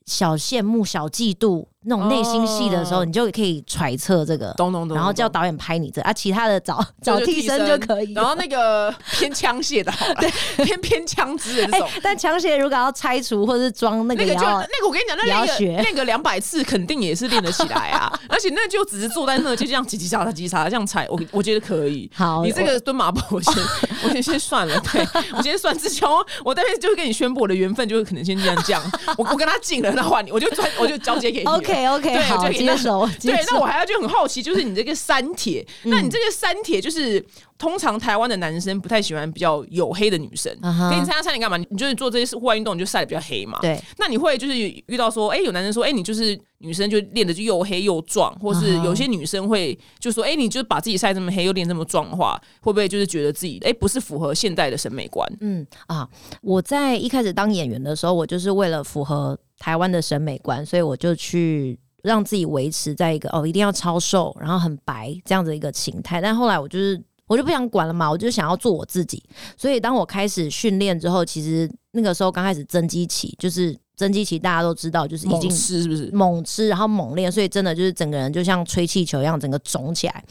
[0.06, 8.12] 小羡慕、小嫉妒那种内心戏的时候，哦你就可以揣测这个，懂懂懂，然后叫导演拍你这啊，其他的找找替身就可以。
[8.12, 10.14] 然后那个偏枪械的好了，
[10.64, 11.88] 偏偏枪支的这哎、种。
[12.02, 18.12] 但枪械如果要拆除或是装那个那个就，那个，我跟你讲，那个学那个两百次肯定也是练得起来啊！
[18.28, 22.10] 而 且那就只是坐在那，就这样叽叽喳喳、叽叽喳喳这样踩，我我觉得可以。
[22.14, 23.54] 好你这个蹲马步，我先
[24.04, 26.08] 我先先算了，对我先算之前，
[26.44, 28.82] 我这边就会跟你宣布我的缘分，就是可能先这样这样。
[29.16, 31.52] 我我跟他进了，那换你，我就专我就交接给你了。
[31.72, 37.24] OK OK 对好接受对，那我还要就很好奇，就是你这个三铁， 那你这个三铁就是
[37.58, 40.52] 通常台湾的男生不太喜欢比较黝黑的女生。
[40.90, 41.56] 给你参加三铁干嘛？
[41.56, 43.58] 你就是做这些户外运动，你就晒得比较黑嘛。
[43.60, 55.30] 对，那你会就是遇到说，哎、有男生说，哎、你就是女生就练的就又黑又壮，或是有些女生会就说，哎、你就把自己晒这么黑又练这么壮的话，会不会就是觉得自己哎、不是符合现代的审美观？
[55.40, 56.08] 嗯啊，
[56.40, 66.20] 我在一开始当演员的时候，我就是为了符合台湾的审美观，所以我就去让自己维持在一个哦一定要超瘦，然后很白这样子一个形态。
[66.20, 69.22] 但后来我就是我就不想管了嘛，我就想要做我自己。
[69.56, 76.10] 所以当我开始训练之后，其实那个时候刚开始增肌期，就是增肌期大家都知道，就是已猛经吃是不是？
[76.12, 80.24] 猛吃，然后猛练，所以真的就是整个人就像吹气球一样，整个肿起来。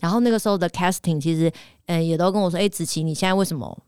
[0.00, 1.52] 然后那个时候的 casting 其实，
[1.86, 3.78] 嗯、也都跟我说，哎、子琪，你现在为什么？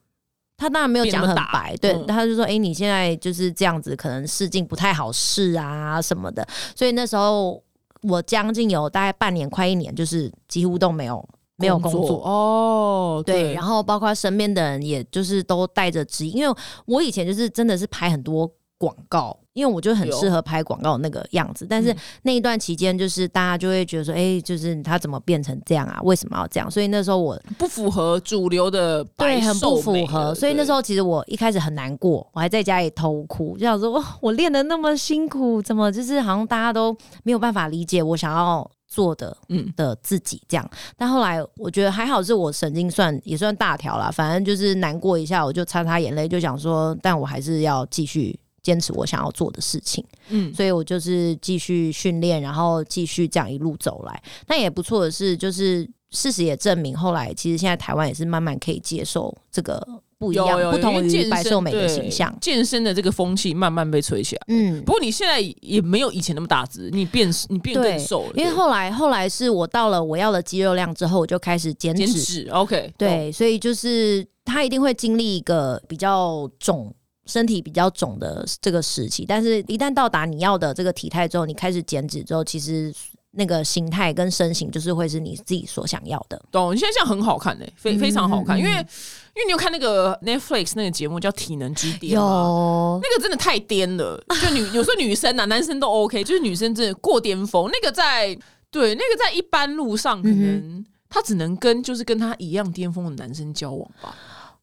[0.56, 6.46] 他当然没有讲很白，对，嗯他就说，哎、你现在就是这样子，可能试镜不太好试啊什么的。
[6.76, 7.62] 所以那时候
[8.02, 11.26] 我将近有大概半年，快一年，就是几乎都没有
[11.60, 12.22] 没有工作。
[12.24, 21.66] 哦，对，然后包括身边的人，也就是都带着质疑，因为我以前就是真的是拍很多广告，因为我就很适合拍广告那个样子。
[21.68, 26.00] 但是嗯那一段期间，就是大家就会觉得说，哎、就是他怎么变成这样啊？
[26.02, 26.70] 为什么要这样？
[26.70, 40.70] 所以那时候我不符合主流的对很不符合，所以那时候其实我一开始很难过，我还在家里偷哭，就想说，哇，我练的那么辛苦，怎么就是好像大家都没有办法理解我想要做的嗯的自己这样。
[40.98, 48.38] 但后来我觉得还好，是我神经算也算大条啦，反正就是难过一下，我就擦擦眼泪，就想说，但我还是要继续。
[48.62, 54.22] 坚持我想要做的事情，嗯所以我就是继续训练，然后继续这样一路走来。
[54.46, 59.82] 但也不错的是，就是事实也证明，后来其实现在台湾也是慢慢可以接受这个
[60.20, 62.32] 不一样，有有不同于白瘦美的形象。
[62.42, 64.42] 健身的这个风气慢慢被吹起来。
[64.48, 72.46] 嗯，不过你现在也没有以前那么大只，你变你变更瘦了，因为后来后来是我到了我要的肌肉量之后，我就开始减减脂。
[72.52, 76.94] ，OK，懂对，所以就是他一定会经历一个比较肿。
[77.26, 82.92] 身体比较肿的这个时期，但是一旦到达你要的这个体态之后，你开始减脂之后，其实
[83.32, 86.40] 那个形态跟身形就是会是你自己所想要的。
[86.50, 97.70] 懂，你现在这样很好看呢、非嗯非常好看，嗯因为因为你有看那个 Netflix 那个节目叫《体能之巅》那个真的太颠了，就女 有时候女生啊，男生都 OK，就是女生真的过巅峰。
[97.72, 98.36] 那个在
[98.70, 100.84] 对那个在一般路上可嗯能。
[101.12, 104.14] 她只能跟就是跟她一样巅峰的男生交往吧，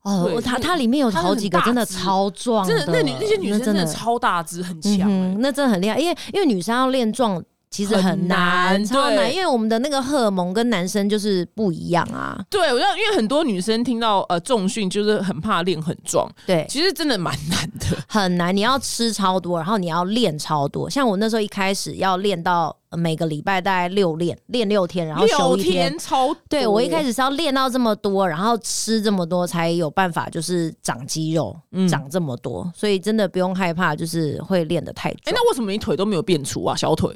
[0.04, 7.44] 哦，对它它里面有好几个真的超壮真的那女那些女生真的的超大只很强、那真的很厉害，因为因为女生要练壮。
[7.70, 12.40] 其实很很难，超难，因为我们的那个荷尔蒙跟男生就是不一样啊。
[12.50, 17.98] 对，我知道，因为很多女生听到呃重训就是很怕练很壮，对，其实真的蛮难的。
[18.08, 20.90] 很难，你要吃超多，然后你要练超多。
[20.90, 25.90] 像我那时候一开始要练到呃每个礼拜大概六练，练六天，然后休六一天。
[25.90, 32.72] 天超多对我一开始是要练到这么多，然后吃这么多，才有办法就是长肌肉，嗯长这么多。
[32.74, 35.36] 所以真的不用害怕，就是会练得太哎、壮。
[35.36, 36.76] 那为什么你腿都没有变粗啊？
[36.76, 37.14] 小腿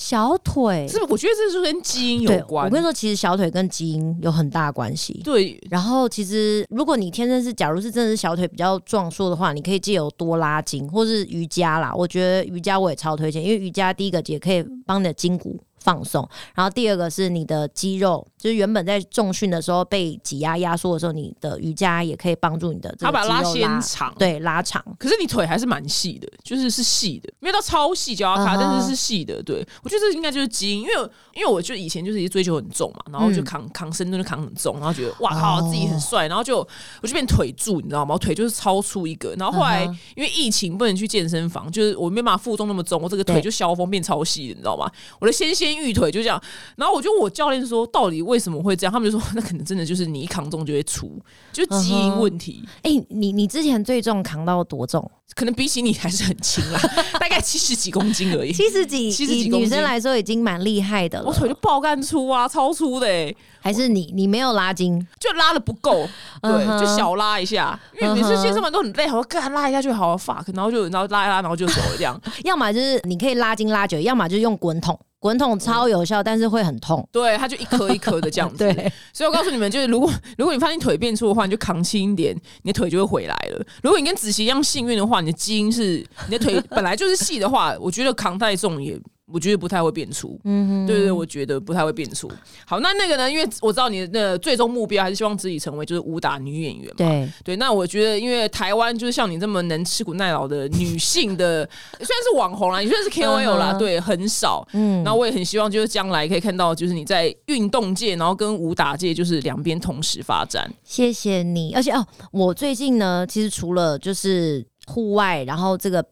[0.00, 1.12] 小腿是不是？
[1.12, 2.64] 我觉得这是跟基因有对，关。
[2.64, 5.20] 我跟你说，其实小腿跟基因有很大关系。
[5.22, 11.92] 对，然后，其实如果你天生是，假如是真的是小腿比较壮硕的话，你可以借由多拉筋或是瑜伽啦。
[11.94, 24.14] 我觉得瑜伽我也超推荐，因为瑜伽第一个也可以帮你的筋骨放松，然后第二个是你的肌肉，就是原本在重训的时候被挤压压缩的时候，你的瑜伽也可以帮助你的这个他把它拉肌肉拉纤长。。
[24.18, 24.84] 对拉长。
[24.98, 29.42] 可是你腿还是蛮细的，就是是细的，没有到超细就要卡但是是细的。
[29.42, 30.94] 对我觉得这应该就是基因，因为
[31.34, 36.58] 因为我就以前就是追求很重嘛，然后就嗯扛、扛深蹲就扛很重，然后觉得哇靠、哦自己很帅，然后就
[37.00, 38.14] 我就变腿柱，你知道吗？
[38.14, 39.84] 我腿就是超粗一个，然后后来、
[40.16, 44.90] 因为疫情不能去健身房，就是我没办法负重那么重，我这个腿就消风变超细的，你知道吗？
[45.20, 46.40] 我的纤纤玉腿就这样，
[46.76, 48.92] 然后我就问我教练说，到底为什么会这样？
[48.92, 51.18] 他们就说那可能真的就是你一扛重就会粗，
[51.52, 52.64] 就基因问题。
[52.82, 55.10] 哎、你你之前最重扛到多重？
[55.36, 56.80] 可能比起你还是很轻啦，
[57.20, 58.52] 大概七十几公斤而已。
[58.52, 61.26] 七十几，七十几公斤女生来说已经蛮厉害的了。
[61.28, 65.00] 我腿就爆干粗啊，超粗的、欸，还是你你没有拉筋？
[65.20, 66.04] 就拉的不够，
[66.42, 72.20] 对，就小拉一下，因为每次健身完都很累，我说干拉一下就好了，fuck，然后就然后拉一拉，然后就走了这样。
[72.42, 77.06] 要么就是你可以拉筋拉久，要么就是用滚筒，滚筒超有效，但是会很痛。
[77.12, 78.56] 对，它就一颗一颗的这样子。
[78.72, 83.64] 对，所以我告诉你们，就是如果如果你发现腿变粗的话，你就扛轻一点，你的腿就会回来了。
[83.82, 88.98] 如果你跟子琪一样幸运的话，你的基因是你的腿本来就是细的话，我觉得扛太重也。
[89.32, 92.30] 我觉得不太会变粗，嗯对对对，我觉得不太会变粗。
[92.66, 93.30] 好，那那个呢？
[93.30, 96.94] 因为我知道你的最终目标还是希望自己成为就是武打女演员嘛。
[96.96, 101.64] 对，对，那我觉得，因为台湾就是像你这么能吃苦耐劳的女性的，
[102.00, 104.66] 虽然是网红啦，也算是 KOL 啦，对，很少。
[104.72, 110.70] 嗯，那我也很希望，就是将来可以看到，就是你在运动界，然后跟武打界，就是两边同时发展。
[110.84, 111.72] 谢谢你。
[111.74, 116.04] 而且哦，我最近呢，其实除了就是户外，然后这个。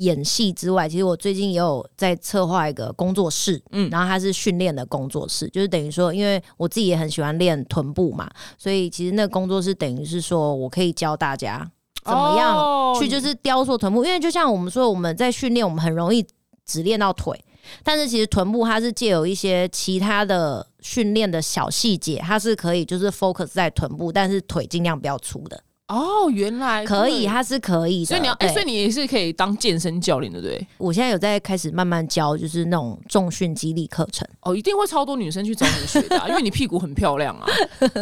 [0.00, 11.70] 演戏之外，其实我最近也有在策划一个工作室，嗯嗯，然后它是训练的工作室，就是等于说，因为我自己也很喜欢练臀部嘛，所以其实那个工作室等于是说我可以教大家
[12.02, 16.26] 怎么样哦去就是雕塑臀部，因为就像我们说，我们在训练，我们很容易
[16.64, 17.38] 只练到腿，
[17.84, 28.06] 但是其实臀部它是借有一些其他的训练的小细节，它是可以就是 focus 在臀部，但是腿尽量不要粗的，哦，原来可以，对它是可以的。
[28.06, 30.64] 所以你要，哎、对所以你也是可以当健身教练，对不对？
[30.78, 34.26] 我现在有在开始慢慢教，就是那种重训激励课程。
[34.42, 37.46] 哦，一定会超多女生去找你学的啊、 因为你屁股很漂亮啊。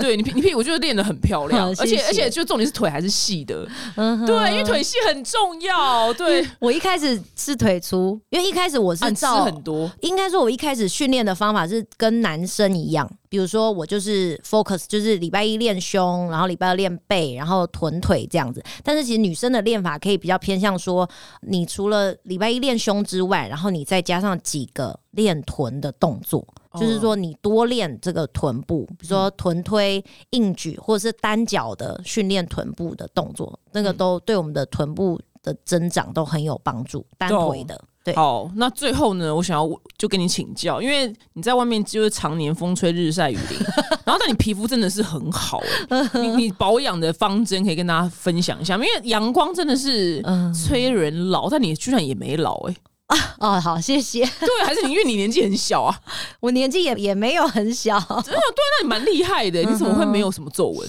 [0.00, 3.66] 对你屁，你屁股就是练得很漂亮，好而且而且就重点是腿还是细的，
[3.96, 6.12] 嗯哼对，因为腿细很重要。
[6.12, 18.62] 对，我一开始是腿粗，因为一开始我是按吃照很多，应该说，我一开始训练的方法是跟男生一样，比如说我就是 focus，就是礼拜一练胸，然后礼拜二练背，然后臀腿这样子。
[18.82, 21.08] 但是其实女生的练法可以比较偏向说，
[21.42, 26.46] 你除了礼拜一练胸之外，然后你再加上几个练臀的动作。
[26.70, 37.04] 哦就是说，你多练这个臀部，比如说臀推、硬举，或者是单脚的训练臀部的动作，那个都对我们的臀部的增长都很有帮助。
[37.16, 43.58] 单腿的，对，好，那最后呢，我想要就跟你请教，因为你在外面就是常年风吹日晒雨淋，
[44.04, 45.58] 然后但你皮肤真的是很好、
[45.90, 50.52] 欸， 你你保养的方针可以跟大家分享一下，因为阳光真的是嗯。
[50.54, 52.74] 催人老，但你居然也没老哎、
[53.06, 54.20] 啊哦，好，谢谢。
[54.20, 55.98] 对，还是你因为你年纪很小啊，
[56.40, 60.88] 我年纪也也没有很小，对那你蛮厉害的、你怎么会没有什么皱纹？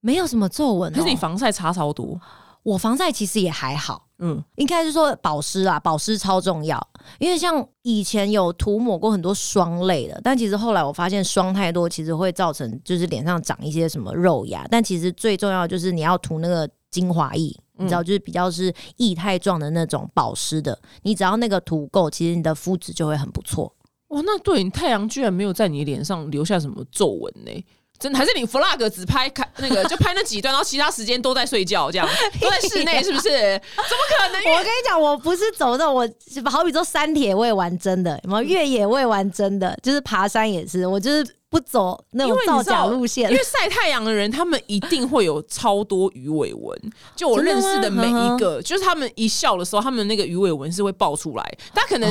[0.00, 0.94] 没有什么皱纹、哦。
[0.94, 2.20] 可是你防晒差超多，
[2.62, 6.80] 我防晒其实也还好，嗯，应该是说保湿啊，保湿超重要。
[7.18, 14.64] 因为像以前有涂抹过很多霜类的，但其实后来我发现霜太多，其实会造成就是脸上长一些什么肉芽。
[14.70, 20.78] 但其实最重要就是你要涂那个精华液，你知道，就是比较是液态状的那种保湿的。
[21.02, 23.74] 你只要那个涂够，其实你的肤质就会很不错。
[24.08, 27.64] 哇，那对你太阳居然没有在你脸上留下什么皱纹呢？
[28.02, 32.08] 真的还是你 flag 只拍开那个就拍那几段，然后其他时间都在睡觉，这样
[32.40, 33.30] 都在室内，是不是？
[33.30, 34.52] 怎么可能？
[34.52, 36.06] 我跟你讲，我不是走那种，我
[36.50, 41.24] 好比说山铁我也玩真的，有没有越野我也玩真的，就是爬山也是，我就是。
[41.52, 46.74] 不走那种造假路线，因为晒太阳的人，他们一定会有超多鱼尾纹。
[47.14, 51.58] 就我认识的每一个，就是他们一笑的时候，他们那个鱼尾纹是会爆出来。
[51.74, 52.10] 他可能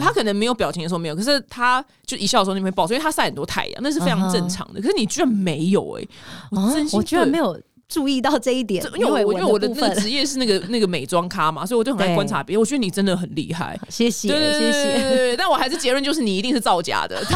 [0.00, 4.80] 他可能没有表情的时候没有，可是他就一笑的时候你会爆出，因为他晒很多太阳，那是非常正常的。
[4.80, 6.08] 可是你居然没有哎，
[6.50, 7.60] 我真我居然没有。
[7.88, 12.60] 注意到这一点，因为我因为我的那个职业是那个那个美妆咖嘛，所以我就很爱观察别人。
[12.60, 15.36] 我觉得你真的很厉害，谢谢，谢谢。
[15.38, 17.18] 但我还是结论就是你一定是造假的。
[17.24, 17.32] 他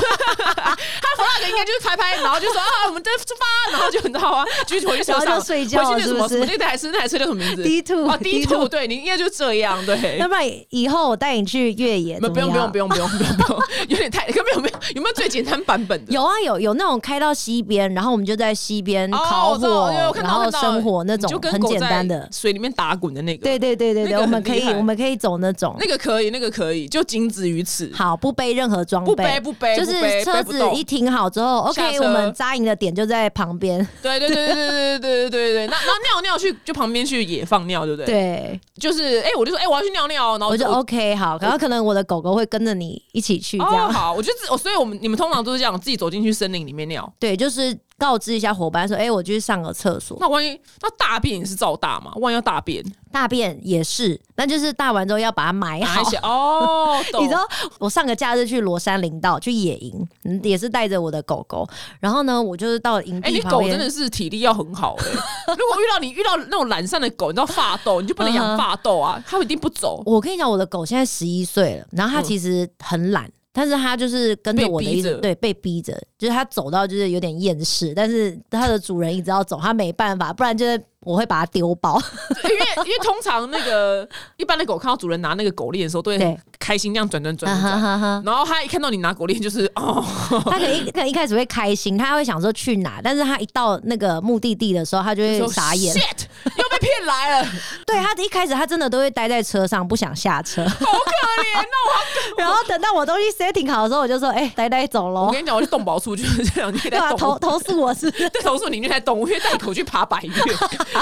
[1.16, 4.44] flag 应该就是拍拍，然后就说啊，我们出发，然后就你知道吗？
[4.66, 10.18] 继续回去车上睡觉，回去那什么什么那台车那台车叫什么名字？D two 啊，D two，对你应该就这样对。
[10.18, 16.12] 要不然以后我带你去越野，不用不用不用不用不用不用，有点太有没有没有有没有最简单版本的？
[16.12, 21.16] 有啊有有那种开到西边，然后我们就在西边烤火，然后生活那。
[21.22, 27.88] 种很简单的水里面打滚的那个，对对对对对，我们可以我们可以走那种，那个可以那个可以，就仅止于此。
[27.94, 33.86] 好，不背任何装备，不背不背，就是车子一停好之后，OK，我们扎营的点就在旁边。
[34.02, 38.06] 对对对对对对对对对对，那那尿尿去就旁边去也放尿，对不对？
[38.06, 44.12] 对，就是哎，我就说哎，我要去尿尿，然后我就 OK 好，然后可能我的狗狗会跟着你一起去，这样好。
[44.12, 47.12] 我觉得，所以我们你们通常都是这样，自己走进去森林里面尿。
[47.20, 47.78] 对，就是。
[48.02, 52.10] 告知一下伙伴说：“哎，我去上个厕所。”那万一那大便也是照大嘛？
[52.16, 56.02] 万一要大便，大便也是，那就是大完之后要把它埋好。
[56.22, 57.46] 哦， 你知道
[57.78, 60.04] 我上个假日去罗山林道去野营，
[60.42, 61.64] 也是带着我的狗狗。
[62.00, 63.70] 然后呢，我就是到营地旁边。
[63.70, 65.04] 你狗真的是体力要很好哎！
[65.54, 70.02] 如果遇到你遇到那种懒散的狗，你知道发豆，你就不能养发豆啊，它一定不走。
[70.04, 73.30] 我跟你讲，我的狗现在十一岁了，然后它其实很懒。
[73.52, 80.82] 但是他就是跟着我的意思，对，被逼着，就是他走到就是有点厌世，但是他的主人一直要走，他没办法，不然就是。
[81.04, 82.00] 我会把它丢包，
[82.44, 88.22] 因为因为通常那个 一般的狗看到主人拿那个狗链的时候，都会开心，这样转转转转。
[88.24, 90.00] 然后它一看到你拿狗链，就是哦，
[90.44, 96.21] 它可能一可能一开始会开心，它会想说去哪，但是它一到那个目的地的时候，它就会傻眼，shit，
[96.58, 97.48] 又被骗来了。
[97.86, 102.36] 对，他一开始他真的都会待在车上，不想下车，好可怜哦。
[102.38, 105.26] 然后等到我东西 setting 好的时候，我就说，哎，呆呆走喽。
[105.26, 108.10] 我跟你讲，我去动保处就是这样，你对啊，投投诉我是，
[108.42, 110.32] 投诉你就在动物园带狗去爬百越。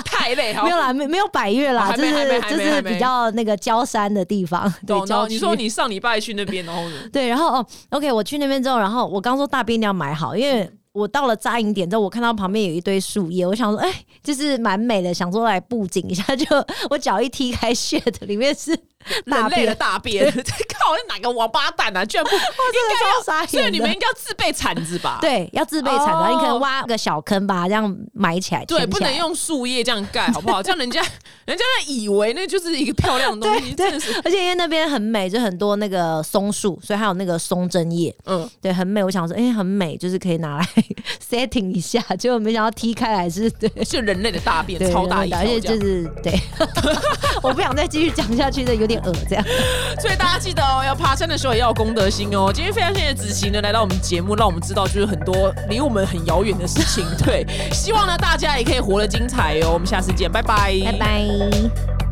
[0.04, 4.72] 太累，没有啦，没没有百越啦，就是就是比较那个焦山的地方。
[4.86, 6.82] 对，然后你说你上礼拜去那边，然后
[7.12, 16.44] 对，然后哦，OK，我去那边之后，然后我刚说大便要买好，因为我到了扎营点之后，我看到旁边有一堆树叶，我想说，哎，就是蛮美的，想说来布景一下，就
[16.90, 18.78] 我脚一踢开，shit，里面是。
[19.24, 20.90] 人类的大便， 靠！
[21.08, 22.04] 哪个王八蛋啊？
[22.04, 25.18] 居然不 应该要，所以你们应该要自备铲子吧？
[25.20, 28.64] 对，要自备铲子，你可能挖个小坑把它这样埋起来。
[28.64, 30.62] 对，不能用树叶这样盖，好不好？
[30.62, 31.00] 这样人家
[31.44, 34.14] 人家以为那就是一个漂亮的东西，真的是。
[34.24, 38.14] 而且因为那边很美，就很多那个松树，所以还有那个松针叶。
[38.26, 39.02] 嗯，对，很美。
[39.02, 40.68] 我想说，哎，很美，就是可以拿来
[41.30, 42.00] setting 一下。
[42.16, 46.38] 结果没想到踢开来是对，是人类的大便，超大而且就是对。
[47.42, 49.44] 我不想再继续讲下去的，有点恶这样。
[50.00, 52.50] 所以大家记得哦，要爬山的时候也要有公德心哦。
[52.52, 57.06] 今天非常谢谢子晴呢来到我们节目，让我们知道就是很多离我们很遥远的事情。
[57.24, 59.70] 对，希望呢大家也可以活得精彩哦。
[59.72, 62.09] 我们下次见，拜拜，拜拜。